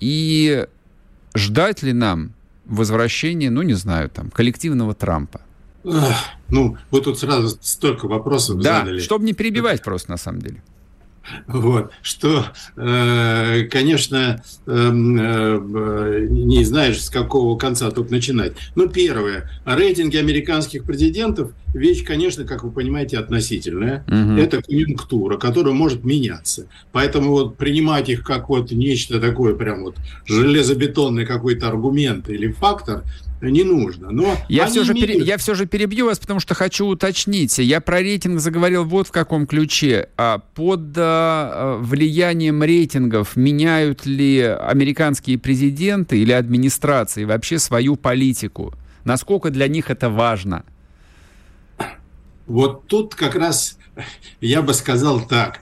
[0.00, 0.66] И
[1.34, 2.32] ждать ли нам
[2.64, 5.40] возвращения, ну, не знаю, там, коллективного Трампа?
[5.84, 9.00] Ну, вы тут сразу столько вопросов да, задали.
[9.00, 10.62] чтобы не перебивать просто, на самом деле.
[11.46, 18.52] Вот, что, э, конечно, эм, э, не знаешь, с какого конца тут начинать.
[18.74, 24.04] Ну, первое, рейтинги американских президентов– вещь, конечно, как вы понимаете, относительная.
[24.06, 24.40] Угу.
[24.40, 26.66] Это конъюнктура, которая может меняться.
[26.92, 33.04] Поэтому вот принимать их как вот нечто такое, прям вот железобетонный какой-то аргумент или фактор,
[33.50, 34.10] не нужно.
[34.10, 35.18] Но я, все же пере...
[35.18, 37.58] я все же перебью вас, потому что хочу уточнить.
[37.58, 40.08] Я про рейтинг заговорил вот в каком ключе.
[40.16, 48.74] А под а, влиянием рейтингов меняют ли американские президенты или администрации вообще свою политику?
[49.04, 50.64] Насколько для них это важно?
[52.46, 53.78] Вот тут как раз
[54.40, 55.60] я бы сказал так.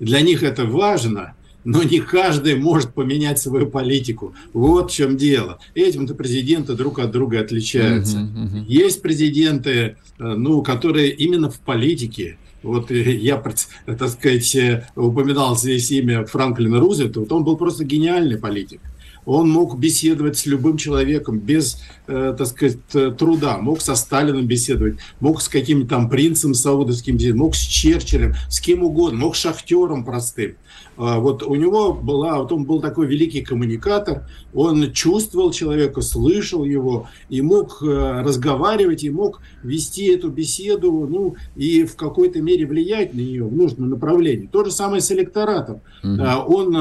[0.00, 4.34] Для них это важно, но не каждый может поменять свою политику.
[4.52, 5.58] Вот в чем дело.
[5.74, 8.18] Этим-то президенты друг от друга отличаются.
[8.18, 8.64] Uh-huh, uh-huh.
[8.66, 12.38] Есть президенты, э, ну, которые именно в политике.
[12.62, 13.42] Вот я,
[13.86, 17.20] так сказать, э, упоминал здесь имя Франклина Рузвельта.
[17.20, 18.80] Вот он был просто гениальный политик.
[19.24, 22.78] Он мог беседовать с любым человеком без, э, так сказать,
[23.18, 23.58] труда.
[23.58, 28.60] Мог со Сталином беседовать, мог с каким-то там принцем саудовским беседовать, мог с Черчиллем, с
[28.60, 30.56] кем угодно, мог с шахтером простым.
[30.96, 36.64] А, вот у него была, вот он был такой великий коммуникатор, он чувствовал человека, слышал
[36.64, 42.66] его и мог э, разговаривать, и мог вести эту беседу, ну, и в какой-то мере
[42.66, 44.46] влиять на нее в нужном направлении.
[44.46, 45.80] То же самое с электоратом.
[46.04, 46.22] Угу.
[46.48, 46.76] Он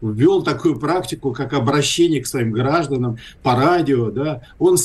[0.00, 4.76] ввел такую практику, как обращение к своим гражданам по радио, да, он,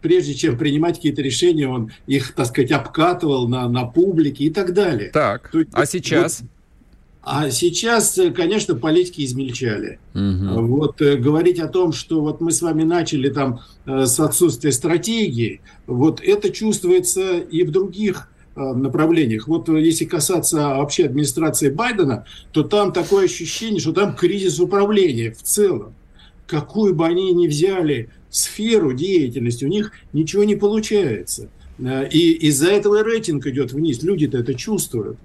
[0.00, 4.74] прежде чем принимать какие-то решения, он их, так сказать, обкатывал на, на публике и так
[4.74, 5.10] далее.
[5.10, 6.40] Так, есть, а сейчас?
[6.40, 6.48] Вот,
[7.30, 9.98] а сейчас, э, конечно, политики измельчали.
[10.14, 10.66] Угу.
[10.66, 14.72] Вот э, говорить о том, что вот мы с вами начали там э, с отсутствия
[14.72, 19.46] стратегии, вот это чувствуется и в других направлениях.
[19.46, 25.42] Вот если касаться вообще администрации Байдена, то там такое ощущение, что там кризис управления в
[25.42, 25.94] целом.
[26.48, 31.48] Какую бы они ни взяли сферу деятельности, у них ничего не получается.
[31.80, 34.02] И из-за этого рейтинг идет вниз.
[34.02, 35.16] Люди-то это чувствуют.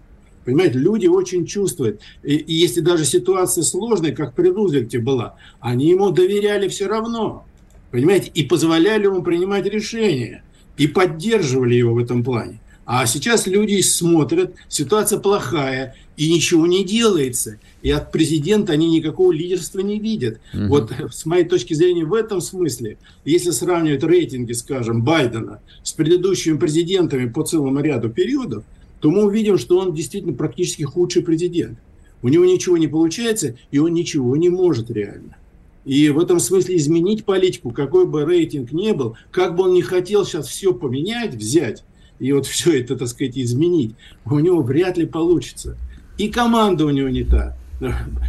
[0.45, 2.01] Понимаете, люди очень чувствуют.
[2.21, 7.45] И, и если даже ситуация сложная, как при Рузвельте была, они ему доверяли все равно.
[7.91, 10.43] Понимаете, и позволяли ему принимать решения.
[10.77, 12.59] И поддерживали его в этом плане.
[12.85, 17.57] А сейчас люди смотрят, ситуация плохая, и ничего не делается.
[17.81, 20.39] И от президента они никакого лидерства не видят.
[20.53, 20.67] Угу.
[20.67, 26.57] Вот с моей точки зрения в этом смысле, если сравнивать рейтинги, скажем, Байдена с предыдущими
[26.57, 28.63] президентами по целому ряду периодов,
[28.99, 31.77] то мы увидим, что он действительно практически худший президент.
[32.21, 35.35] У него ничего не получается, и он ничего не может реально.
[35.83, 39.81] И в этом смысле изменить политику, какой бы рейтинг ни был, как бы он ни
[39.81, 41.83] хотел сейчас все поменять, взять,
[42.19, 43.95] и вот все это, так сказать, изменить,
[44.25, 45.77] у него вряд ли получится.
[46.17, 47.55] И команда у него не та.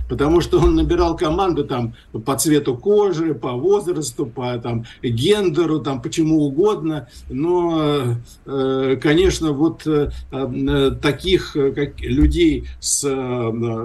[0.09, 1.95] потому что он набирал команду там
[2.25, 8.17] по цвету кожи, по возрасту, по там гендеру, там почему угодно, но,
[8.47, 13.05] э, конечно, вот э, э, таких как людей с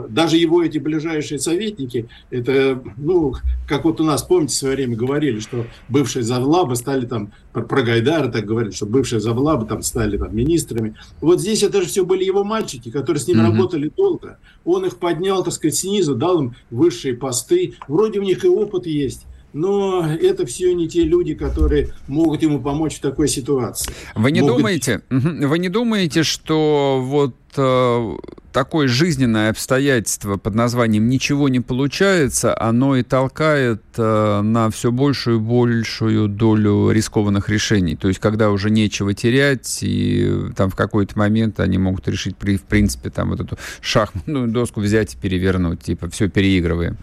[0.09, 3.35] даже его эти ближайшие советники, это, ну,
[3.67, 7.81] как вот у нас, помните, в свое время говорили, что бывшие завлабы стали там, про
[7.81, 10.95] Гайдара так говорили, что бывшие завлабы там стали там министрами.
[11.19, 13.51] Вот здесь это же все были его мальчики, которые с ним mm-hmm.
[13.51, 14.38] работали долго.
[14.65, 17.73] Он их поднял, так сказать, снизу, дал им высшие посты.
[17.88, 22.59] Вроде у них и опыт есть но это все не те люди, которые могут ему
[22.59, 23.91] помочь в такой ситуации.
[24.15, 24.57] Вы не могут...
[24.57, 28.15] думаете, вы не думаете, что вот э,
[28.51, 35.38] такое жизненное обстоятельство под названием ничего не получается, оно и толкает э, на все большую
[35.38, 37.95] и большую долю рискованных решений.
[37.95, 42.57] То есть, когда уже нечего терять, и там в какой-то момент они могут решить, при,
[42.57, 46.97] в принципе, там вот эту шахматную доску взять и перевернуть, типа, все переигрываем.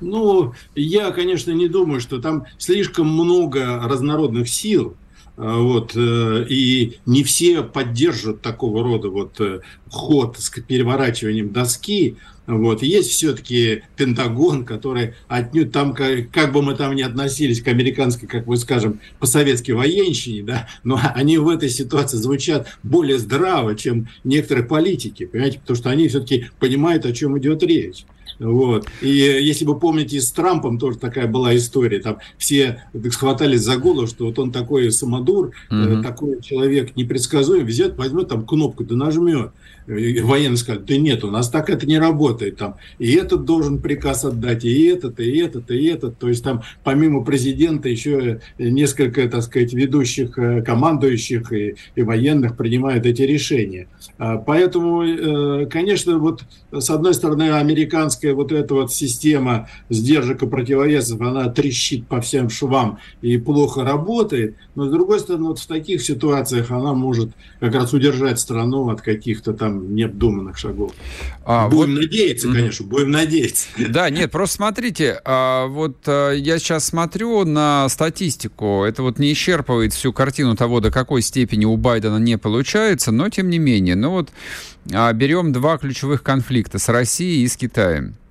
[0.00, 4.96] Ну, я, конечно, не думаю, что там слишком много разнородных сил,
[5.36, 12.16] а, вот, э, и не все поддержат такого рода вот э, ход с переворачиванием доски.
[12.46, 12.82] Вот.
[12.82, 18.28] Есть все-таки Пентагон, который отнюдь там, как, как бы мы там ни относились к американской,
[18.28, 24.08] как мы скажем, по-советски военщине, да, но они в этой ситуации звучат более здраво, чем
[24.24, 28.04] некоторые политики, понимаете, потому что они все-таки понимают, о чем идет речь.
[28.42, 28.86] Вот.
[29.00, 32.00] И если вы помните, с Трампом тоже такая была история.
[32.00, 36.02] Там все схватались за голову, что вот он такой самодур, угу.
[36.02, 39.52] такой человек непредсказуемый, взять, возьмет там кнопку, да нажмет
[39.86, 42.56] военные сказали, да нет, у нас так это не работает.
[42.56, 46.18] Там, и этот должен приказ отдать, и этот, и этот, и этот.
[46.18, 52.56] То есть там помимо президента еще несколько, так сказать, ведущих, э, командующих и, и военных
[52.56, 53.88] принимают эти решения.
[54.18, 60.46] А, поэтому, э, конечно, вот с одной стороны, американская вот эта вот система сдержек и
[60.46, 65.66] противовесов, она трещит по всем швам и плохо работает, но с другой стороны, вот в
[65.66, 70.92] таких ситуациях она может как раз удержать страну от каких-то там необдуманных шагов.
[71.44, 72.02] А, будем вот...
[72.02, 73.68] надеяться, конечно, будем надеяться.
[73.88, 79.32] Да, нет, просто смотрите, а, вот а, я сейчас смотрю на статистику, это вот не
[79.32, 83.96] исчерпывает всю картину того, до какой степени у Байдена не получается, но тем не менее,
[83.96, 84.30] ну вот
[84.92, 88.16] а, берем два ключевых конфликта с Россией и с Китаем.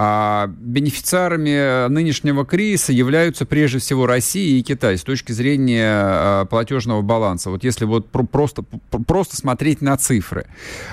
[0.00, 7.02] А бенефициарами нынешнего кризиса являются прежде всего Россия и Китай с точки зрения а, платежного
[7.02, 7.50] баланса.
[7.50, 8.62] Вот если вот просто,
[9.08, 10.46] просто смотреть на цифры.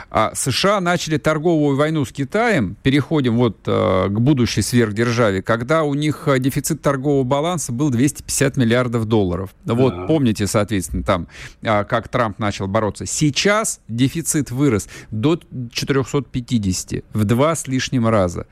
[0.09, 5.93] А США начали торговую войну с Китаем, переходим вот а, к будущей сверхдержаве, когда у
[5.93, 9.53] них дефицит торгового баланса был 250 миллиардов долларов.
[9.65, 10.05] Вот да.
[10.07, 11.27] помните, соответственно, там,
[11.61, 13.05] как Трамп начал бороться.
[13.05, 15.39] Сейчас дефицит вырос до
[15.71, 18.47] 450, в два с лишним раза.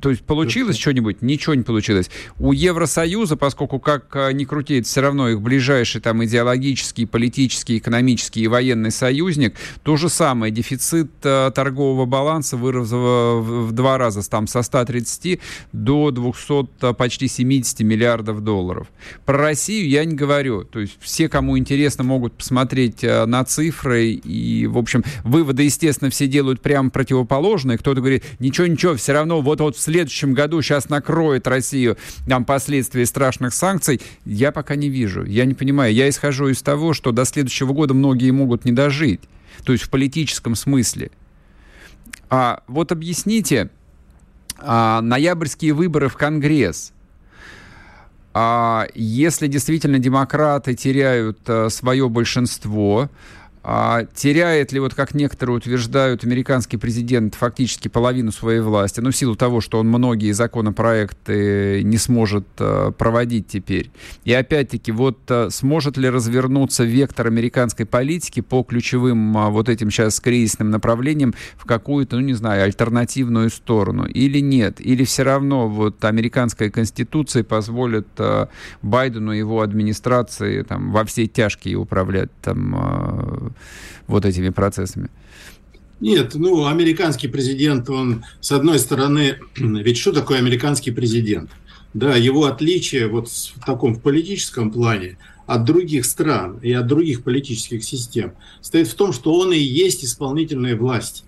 [0.00, 1.22] То есть получилось что-нибудь?
[1.22, 2.10] Ничего не получилось.
[2.38, 7.78] У Евросоюза, поскольку как а, ни крути, это все равно их ближайший там идеологический, политический,
[7.78, 10.52] экономический и военный союзник, то же самое.
[10.52, 15.40] Дефицит э, торгового баланса вырос в, два раза, там со 130
[15.72, 18.86] до 200, почти 70 миллиардов долларов.
[19.24, 20.62] Про Россию я не говорю.
[20.64, 24.10] То есть все, кому интересно, могут посмотреть э, на цифры.
[24.10, 27.78] И, в общем, выводы, естественно, все делают прямо противоположные.
[27.78, 31.96] Кто-то говорит, ничего-ничего, все равно вот-вот вот в следующем году сейчас накроет Россию
[32.28, 35.24] там последствия страшных санкций, я пока не вижу.
[35.24, 35.94] Я не понимаю.
[35.94, 39.20] Я исхожу из того, что до следующего года многие могут не дожить.
[39.64, 41.10] То есть в политическом смысле.
[42.28, 43.70] А вот объясните,
[44.58, 46.92] а, ноябрьские выборы в Конгресс.
[48.34, 53.08] А если действительно демократы теряют а, свое большинство,
[53.64, 59.16] а теряет ли, вот как некоторые утверждают, американский президент фактически половину своей власти, ну, в
[59.16, 63.90] силу того, что он многие законопроекты не сможет а, проводить теперь.
[64.24, 69.90] И опять-таки, вот а, сможет ли развернуться вектор американской политики по ключевым а, вот этим
[69.90, 74.80] сейчас кризисным направлениям в какую-то, ну, не знаю, альтернативную сторону или нет?
[74.80, 78.08] Или все равно вот американская конституция позволит
[78.82, 83.51] Байдену и его администрации там во все тяжкие управлять там
[84.06, 85.08] вот этими процессами?
[86.00, 91.50] Нет, ну, американский президент, он, с одной стороны, ведь что такое американский президент?
[91.94, 97.22] Да, его отличие вот в таком в политическом плане от других стран и от других
[97.22, 101.24] политических систем стоит в том, что он и есть исполнительная власть.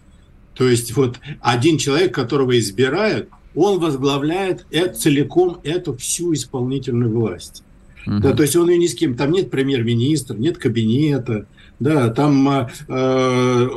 [0.55, 7.63] То есть вот один человек, которого избирают, он возглавляет это, целиком эту всю исполнительную власть.
[8.07, 8.19] Угу.
[8.21, 11.47] Да, то есть он и ни с кем, там нет премьер-министра, нет кабинета,
[11.81, 13.69] да, там э, э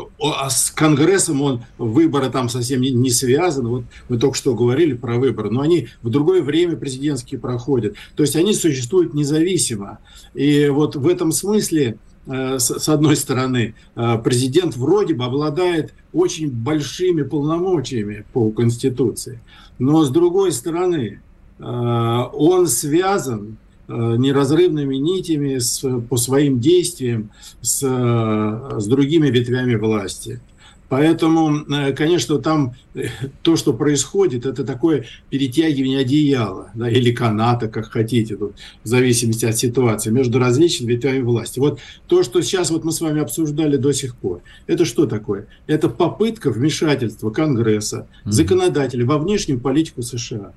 [0.49, 3.69] с Конгрессом он выборы там совсем не, не связаны.
[3.69, 7.95] Вот мы только что говорили про выборы, но они в другое время президентские проходят.
[8.15, 9.99] То есть они существуют независимо.
[10.33, 16.49] И вот в этом смысле э, с одной стороны, э, президент вроде бы обладает очень
[16.49, 19.41] большими полномочиями по Конституции,
[19.79, 21.21] но с другой стороны,
[21.60, 30.41] он связан Э, неразрывными нитями с, по своим действиям с, с другими ветвями власти.
[30.89, 33.08] Поэтому, э, конечно, там э,
[33.41, 39.45] то, что происходит, это такое перетягивание одеяла да, или каната, как хотите, тут, в зависимости
[39.45, 41.60] от ситуации, между различными ветвями власти.
[41.60, 45.47] Вот то, что сейчас вот мы с вами обсуждали до сих пор, это что такое?
[45.67, 48.32] Это попытка вмешательства Конгресса, mm-hmm.
[48.32, 50.54] законодателей во внешнюю политику США.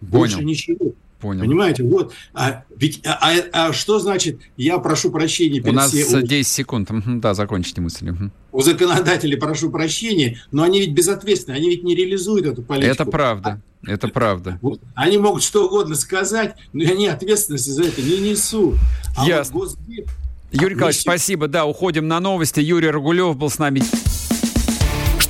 [0.00, 0.10] Понял.
[0.10, 0.92] Больше ничего.
[1.22, 1.42] Понял.
[1.42, 2.12] Понимаете, вот.
[2.34, 6.20] А, ведь, а, а, а что значит, я прошу прощения перед У нас все...
[6.20, 6.90] 10 секунд.
[7.20, 8.12] Да, закончите мысль.
[8.50, 12.92] У законодателей прошу прощения, но они ведь безответственны, они ведь не реализуют эту политику.
[12.92, 13.60] Это правда.
[13.86, 14.58] Это правда.
[14.62, 14.80] Вот.
[14.96, 18.74] Они могут что угодно сказать, но они ответственности за это не несут.
[19.16, 19.54] А Ясно.
[19.54, 20.10] Вот Госдеп...
[20.50, 21.46] Юрий Николаевич, а спасибо.
[21.46, 22.58] Да, уходим на новости.
[22.58, 23.80] Юрий Рогулев был с нами.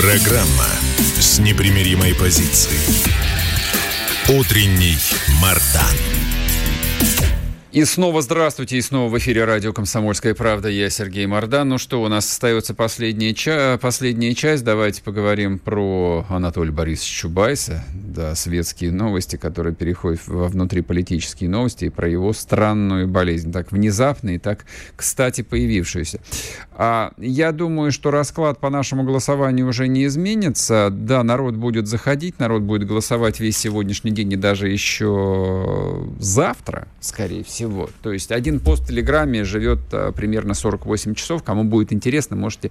[0.00, 0.68] Программа
[1.18, 3.04] с непримиримой позицией.
[4.28, 4.96] Утренний
[5.40, 5.96] Мардан.
[7.78, 10.68] И снова здравствуйте, и снова в эфире радио «Комсомольская правда».
[10.68, 11.68] Я Сергей Мордан.
[11.68, 14.64] Ну что, у нас остается последняя, ча- последняя часть.
[14.64, 17.84] Давайте поговорим про Анатолия Борисовича Чубайса.
[17.94, 23.52] Да, светские новости, которые переходят во внутриполитические новости, и про его странную болезнь.
[23.52, 24.66] Так внезапно и так,
[24.96, 26.18] кстати, появившуюся.
[26.72, 30.88] А, я думаю, что расклад по нашему голосованию уже не изменится.
[30.90, 37.44] Да, народ будет заходить, народ будет голосовать весь сегодняшний день и даже еще завтра, скорее
[37.44, 37.90] всего всего.
[38.02, 41.42] То есть один пост в Телеграме живет а, примерно 48 часов.
[41.42, 42.70] Кому будет интересно, можете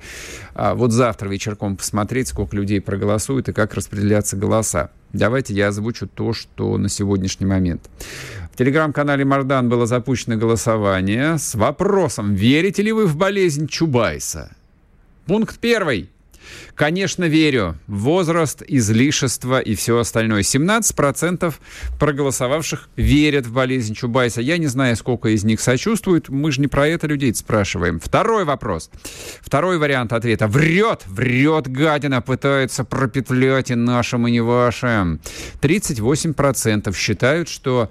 [0.54, 4.90] а, вот завтра вечерком посмотреть, сколько людей проголосуют и как распределяться голоса.
[5.14, 7.90] Давайте я озвучу то, что на сегодняшний момент.
[8.54, 14.56] В телеграм-канале Мардан было запущено голосование с вопросом, верите ли вы в болезнь Чубайса?
[15.26, 16.10] Пункт первый.
[16.76, 17.78] Конечно, верю.
[17.88, 20.42] Возраст, излишество и все остальное.
[20.42, 21.54] 17%
[22.00, 24.42] проголосовавших верят в болезнь Чубайса.
[24.42, 26.30] Я не знаю, сколько из них сочувствуют.
[26.30, 28.00] Мы же не про это людей спрашиваем.
[28.00, 28.90] Второй вопрос.
[29.42, 30.48] Второй вариант ответа.
[30.48, 35.20] Врет, врет гадина, пытается пропетлять и нашим, и не вашим.
[35.62, 37.90] 38% считают, что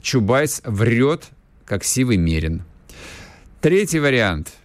[0.00, 1.24] Чубайс врет,
[1.64, 2.64] как сивый мерин.
[3.60, 4.52] Третий вариант–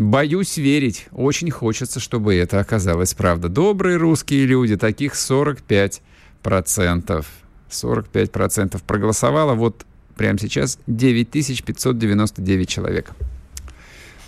[0.00, 1.06] Боюсь верить.
[1.12, 3.50] Очень хочется, чтобы это оказалось правда.
[3.50, 6.00] Добрые русские люди, таких 45%.
[6.42, 9.52] 45% проголосовало.
[9.52, 9.84] Вот
[10.16, 13.10] прямо сейчас 9599 человек.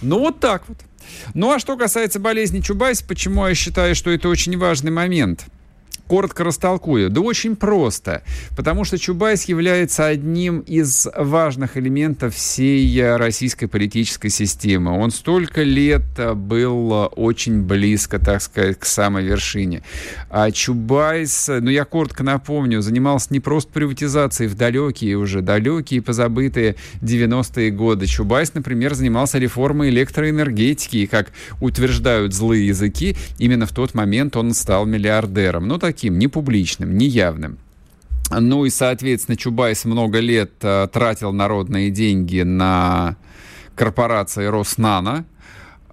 [0.02, 0.76] Ну, вот так вот.
[1.32, 5.46] Ну, а что касается болезни Чубайса, почему я считаю, что это очень важный момент–
[6.12, 7.08] коротко растолкую.
[7.08, 8.22] Да очень просто.
[8.54, 14.90] Потому что Чубайс является одним из важных элементов всей российской политической системы.
[14.90, 16.02] Он столько лет
[16.34, 19.82] был очень близко, так сказать, к самой вершине.
[20.28, 26.76] А Чубайс, ну я коротко напомню, занимался не просто приватизацией в далекие уже, далекие позабытые
[27.00, 28.04] 90-е годы.
[28.04, 30.98] Чубайс, например, занимался реформой электроэнергетики.
[30.98, 31.32] И, как
[31.62, 35.68] утверждают злые языки, именно в тот момент он стал миллиардером.
[35.68, 37.58] Ну, такие таким, не публичным, не явным.
[38.30, 43.16] Ну и, соответственно, Чубайс много лет э, тратил народные деньги на
[43.76, 45.24] корпорации Роснана,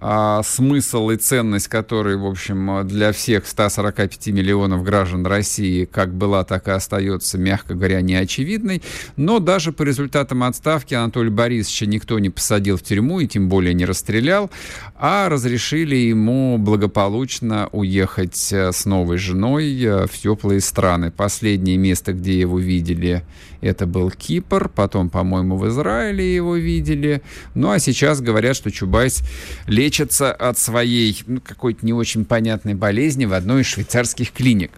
[0.00, 6.42] а, смысл и ценность которой, в общем, для всех 145 миллионов граждан России как была,
[6.44, 8.82] так и остается, мягко говоря, неочевидной.
[9.16, 13.74] Но даже по результатам отставки Анатолия Борисовича никто не посадил в тюрьму и тем более
[13.74, 14.50] не расстрелял,
[14.96, 21.10] а разрешили ему благополучно уехать э, с новой женой э, в теплые страны.
[21.10, 23.22] Последнее место, где его видели,
[23.60, 27.22] это был Кипр, потом, по-моему, в Израиле его видели.
[27.54, 29.22] Ну а сейчас говорят, что Чубайс
[29.66, 34.72] лечится от своей ну, какой-то не очень понятной болезни в одной из швейцарских клиник.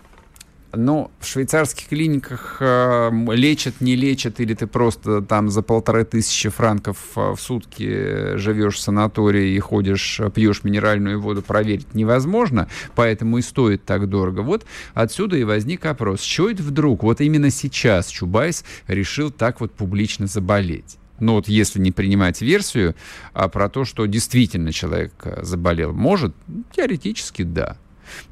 [0.74, 6.48] Ну, в швейцарских клиниках э, лечат, не лечат, или ты просто там за полторы тысячи
[6.48, 12.68] франков э, в сутки живешь в санатории и ходишь, э, пьешь минеральную воду, проверить невозможно,
[12.94, 14.40] поэтому и стоит так дорого.
[14.40, 14.64] Вот
[14.94, 20.26] отсюда и возник вопрос, что это вдруг, вот именно сейчас Чубайс решил так вот публично
[20.26, 20.96] заболеть?
[21.20, 22.96] Ну вот если не принимать версию
[23.34, 26.34] а про то, что действительно человек э, заболел, может,
[26.74, 27.76] теоретически да.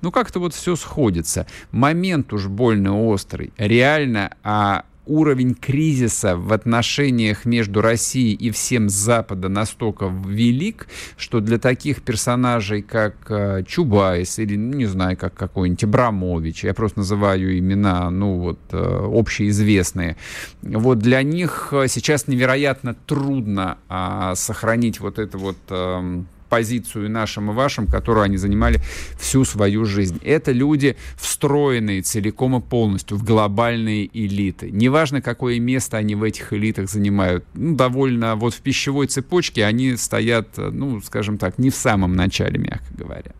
[0.02, 1.46] Ну, как-то вот все сходится.
[1.72, 3.52] Момент уж больно острый.
[3.58, 11.58] Реально, а уровень кризиса в отношениях между Россией и всем Запада настолько велик, что для
[11.58, 17.58] таких персонажей, как э, Чубайс или, ну, не знаю, как какой-нибудь Абрамович, я просто называю
[17.58, 20.16] имена, ну, вот, э, общеизвестные,
[20.62, 25.58] вот для них э, сейчас невероятно трудно э, сохранить вот это вот...
[25.68, 28.82] Э, позицию нашим и вашим, которую они занимали
[29.18, 30.20] всю свою жизнь.
[30.22, 34.70] Это люди, встроенные целиком и полностью в глобальные элиты.
[34.70, 37.44] Неважно, какое место они в этих элитах занимают.
[37.54, 42.58] Ну, довольно вот в пищевой цепочке они стоят, ну, скажем так, не в самом начале,
[42.58, 43.32] мягко говоря.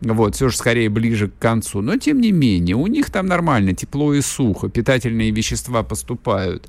[0.00, 1.82] Вот, все же скорее ближе к концу.
[1.82, 6.68] Но, тем не менее, у них там нормально, тепло и сухо, питательные вещества поступают.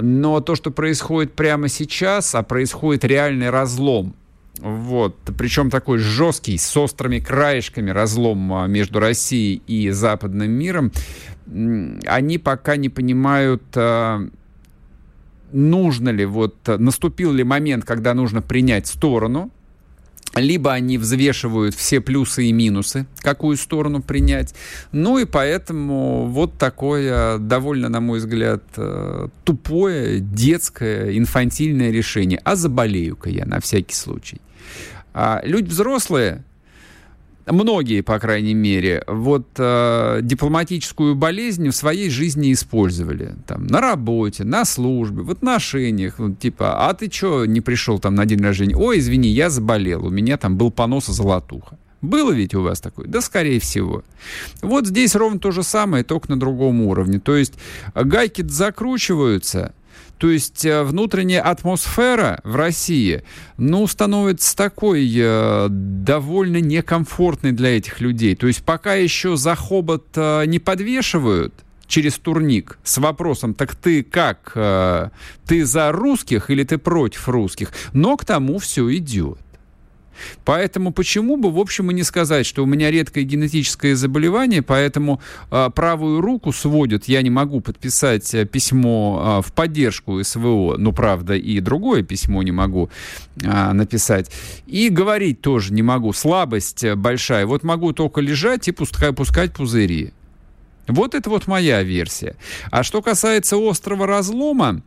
[0.00, 4.14] Но то, что происходит прямо сейчас, а происходит реальный разлом
[4.60, 5.16] вот.
[5.36, 10.92] Причем такой жесткий, с острыми краешками разлом а, между Россией и западным миром.
[11.46, 14.20] они пока не понимают, а,
[15.52, 19.50] нужно ли, вот наступил ли момент, когда нужно принять сторону,
[20.34, 24.54] либо они взвешивают все плюсы и минусы, какую сторону принять.
[24.92, 32.40] Ну и поэтому вот такое довольно, на мой взгляд, э, тупое, детское, инфантильное решение.
[32.44, 34.40] А заболею-ка я на всякий случай.
[35.12, 36.44] А люди взрослые,
[37.46, 43.34] многие, по крайней мере, вот э, дипломатическую болезнь в своей жизни использовали.
[43.46, 46.18] Там, на работе, на службе, в отношениях.
[46.18, 48.76] Вот, типа, а ты что не пришел там на день рождения?
[48.76, 51.78] Ой, извини, я заболел, у меня там был понос золотуха.
[52.04, 53.06] Было ведь у вас такое?
[53.06, 54.04] Да, скорее всего.
[54.60, 57.18] Вот здесь ровно то же самое, только на другом уровне.
[57.18, 57.54] То есть
[57.94, 59.74] гайки закручиваются,
[60.18, 63.22] то есть э, внутренняя атмосфера в России,
[63.56, 68.34] ну, становится такой э, довольно некомфортной для этих людей.
[68.34, 71.54] То есть пока еще за хобот э, не подвешивают,
[71.86, 75.10] через турник с вопросом, так ты как, э,
[75.46, 77.72] ты за русских или ты против русских?
[77.92, 79.38] Но к тому все идет.
[80.44, 85.20] Поэтому почему бы, в общем, и не сказать, что у меня редкое генетическое заболевание, поэтому
[85.50, 90.92] э, правую руку сводят, я не могу подписать э, письмо э, в поддержку СВО, ну,
[90.92, 92.90] правда, и другое письмо не могу
[93.42, 94.30] э, написать,
[94.66, 100.12] и говорить тоже не могу, слабость большая, вот могу только лежать и пускать, пускать пузыри.
[100.86, 102.36] Вот это вот моя версия.
[102.70, 104.82] А что касается острого разлома,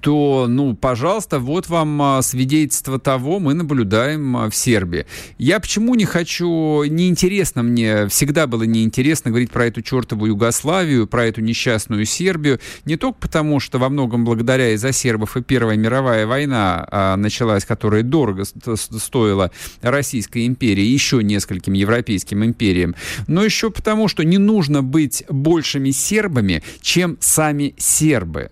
[0.00, 5.06] то, ну, пожалуйста, вот вам а, свидетельство того, мы наблюдаем а, в Сербии.
[5.38, 11.26] Я почему не хочу, неинтересно мне, всегда было неинтересно говорить про эту чертову Югославию, про
[11.26, 16.26] эту несчастную Сербию, не только потому, что во многом благодаря из-за сербов и Первая мировая
[16.26, 18.44] война а, началась, которая дорого
[18.74, 19.52] стоила
[19.82, 22.96] Российской империи еще нескольким европейским империям,
[23.28, 28.50] но еще потому, что не нужно быть большими сербами, чем сами сербы.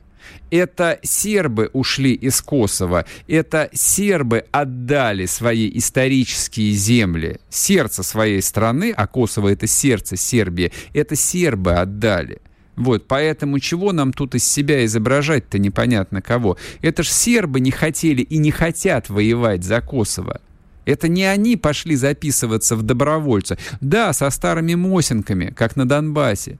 [0.50, 9.06] Это сербы ушли из Косово, это сербы отдали свои исторические земли, сердце своей страны, а
[9.06, 12.40] Косово это сердце Сербии, это сербы отдали.
[12.76, 16.56] Вот, поэтому чего нам тут из себя изображать-то непонятно кого.
[16.80, 20.40] Это ж сербы не хотели и не хотят воевать за Косово.
[20.86, 23.58] Это не они пошли записываться в добровольцы.
[23.80, 26.58] Да, со старыми мосинками, как на Донбассе.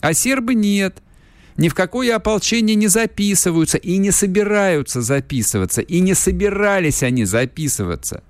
[0.00, 1.02] А сербы нет
[1.58, 8.22] ни в какое ополчение не записываются и не собираются записываться, и не собирались они записываться.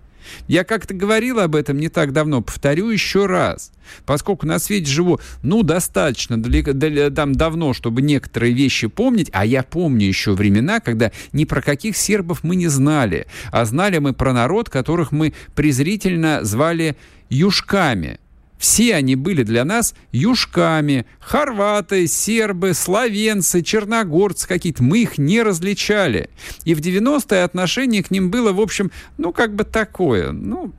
[0.47, 3.71] Я как-то говорил об этом не так давно, повторю еще раз.
[4.05, 6.73] Поскольку на свете живу, ну, достаточно далеко,
[7.11, 11.97] там давно, чтобы некоторые вещи помнить, а я помню еще времена, когда ни про каких
[11.97, 16.97] сербов мы не знали, а знали мы про народ, которых мы презрительно звали
[17.31, 18.21] юшками–
[18.59, 24.83] все они были для нас юшками, хорваты, сербы, словенцы, черногорцы какие-то.
[24.83, 26.31] Мы их не различали.
[26.65, 30.33] И в 90-е отношение к ним было, в общем, ну, как бы такое.
[30.33, 30.73] Ну,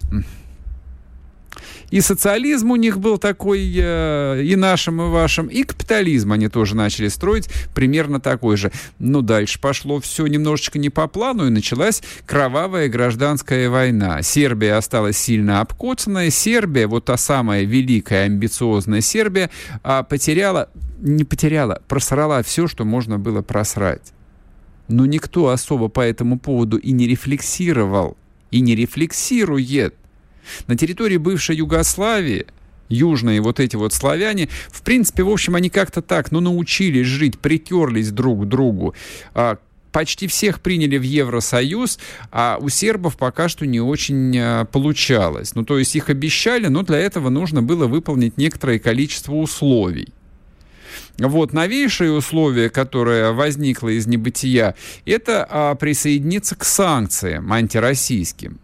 [1.89, 6.76] и социализм у них был такой, э, и нашим, и вашим, и капитализм они тоже
[6.76, 8.72] начали строить примерно такой же.
[9.00, 14.22] Но дальше пошло все немножечко не по плану, и началась кровавая гражданская война.
[14.22, 16.30] Сербия осталась сильно обкоцанная.
[16.30, 19.50] Сербия, вот та самая великая, амбициозная Сербия,
[19.84, 20.70] а, потеряла,
[21.00, 24.14] не потеряла, просрала все, что можно было просрать.
[24.88, 28.18] Но никто особо по этому поводу и не рефлексировал,
[28.52, 29.95] и не рефлексирует.
[30.68, 32.45] На территории бывшей Югославии
[32.89, 37.39] южные вот эти вот славяне, в принципе, в общем, они как-то так, ну, научились жить,
[37.39, 38.95] притерлись друг к другу.
[39.34, 39.58] А,
[39.91, 42.00] почти всех приняли в Евросоюз,
[42.32, 45.56] а у сербов пока что не очень а, получалось.
[45.56, 50.10] Ну, то есть их обещали, но для этого нужно было выполнить некоторое количество условий.
[51.18, 54.76] Вот новейшее условие, которое возникло из небытия,
[55.06, 58.60] это а, присоединиться к санкциям антироссийским.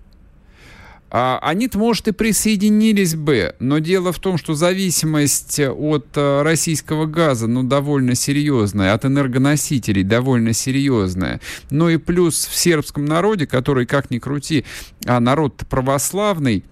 [1.17, 7.05] А, они-то, может, и присоединились бы, но дело в том, что зависимость от э, российского
[7.05, 11.39] газа, ну, довольно серьезная, от энергоносителей довольно серьезная.
[11.69, 14.65] Ну и плюс в сербском народе, который, как ни крути,
[15.05, 16.65] а народ православный,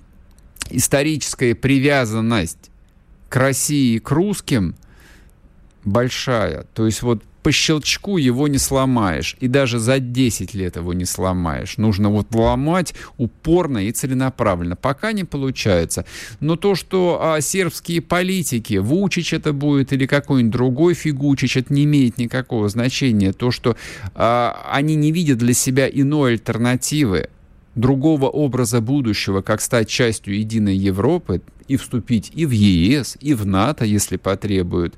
[0.72, 2.70] историческая привязанность
[3.30, 4.76] к России и к русским
[5.86, 6.66] большая.
[6.74, 9.36] То есть вот по щелчку его не сломаешь.
[9.40, 11.78] И даже за 10 лет его не сломаешь.
[11.78, 14.76] Нужно вот ломать упорно и целенаправленно.
[14.76, 16.06] Пока не получается.
[16.40, 21.84] Но то, что а, сербские политики, Вучич это будет или какой-нибудь другой Фигучич, это не
[21.84, 23.34] имеет никакого значения.
[23.34, 23.76] То, что
[24.16, 27.30] а, они не видят для себя иной альтернативы,
[27.76, 33.46] другого образа будущего, как стать частью единой Европы и вступить и в ЕС, и в
[33.46, 34.96] НАТО, если потребуют,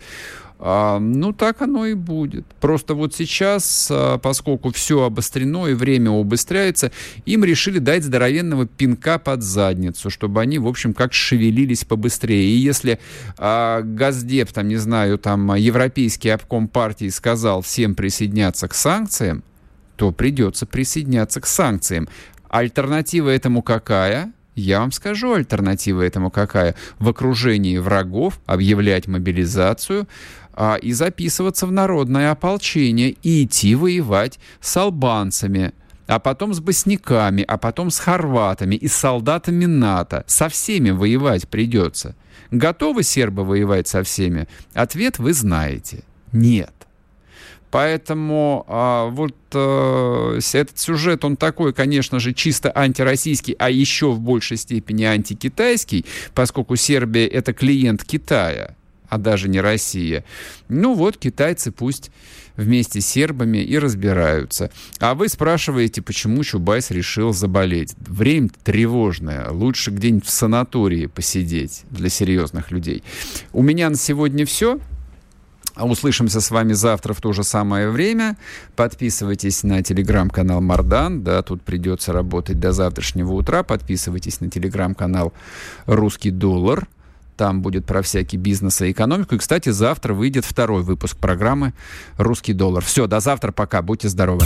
[0.68, 2.44] а, ну, так оно и будет.
[2.60, 6.92] Просто вот сейчас, а, поскольку все обострено и время убыстряется,
[7.28, 12.50] им решили дать здоровенного пинка под задницу, чтобы они, в общем, как шевелились побыстрее.
[12.50, 13.00] И если
[13.38, 19.44] а, Газдеп, там, не знаю, там, Европейский обком партии сказал всем присоединяться к санкциям,
[19.98, 22.10] то придется присоединяться к санкциям.
[22.50, 24.34] Альтернатива этому какая?
[24.56, 26.76] Я вам скажу, альтернатива этому какая.
[26.98, 30.08] В окружении врагов объявлять мобилизацию,
[30.56, 35.74] а, и записываться в народное ополчение и идти воевать с албанцами,
[36.08, 40.24] а потом с босняками, а потом с хорватами и с солдатами НАТО.
[40.28, 42.16] Со всеми воевать придется.
[42.52, 44.48] Готовы сербы воевать со всеми?
[44.74, 46.04] Ответ вы знаете.
[46.32, 46.72] Нет.
[47.72, 54.22] Поэтому а, вот а, этот сюжет, он такой, конечно же, чисто антироссийский, а еще в
[54.22, 58.76] большей степени антикитайский, поскольку Сербия это клиент Китая
[59.16, 60.26] а даже не Россия.
[60.68, 62.12] Ну вот, китайцы пусть
[62.58, 64.72] вместе с сербами и разбираются.
[65.00, 67.96] А вы спрашиваете, почему Чубайс решил заболеть.
[67.98, 69.50] Время тревожное.
[69.52, 73.04] Лучше где-нибудь в санатории посидеть для серьезных людей.
[73.54, 74.80] У меня на сегодня все.
[75.78, 78.38] Услышимся с вами завтра в то же самое время.
[78.76, 81.24] Подписывайтесь на телеграм-канал Мардан.
[81.24, 83.64] Да, тут придется работать до завтрашнего утра.
[83.64, 85.34] Подписывайтесь на телеграм-канал
[85.86, 86.88] Русский доллар.
[87.38, 89.36] Там будет про всякий бизнес и экономику.
[89.36, 91.74] И, кстати, завтра выйдет второй выпуск программы
[92.18, 92.84] «Русский доллар».
[92.84, 93.82] Все, до завтра, пока.
[93.82, 94.46] Будьте здоровы.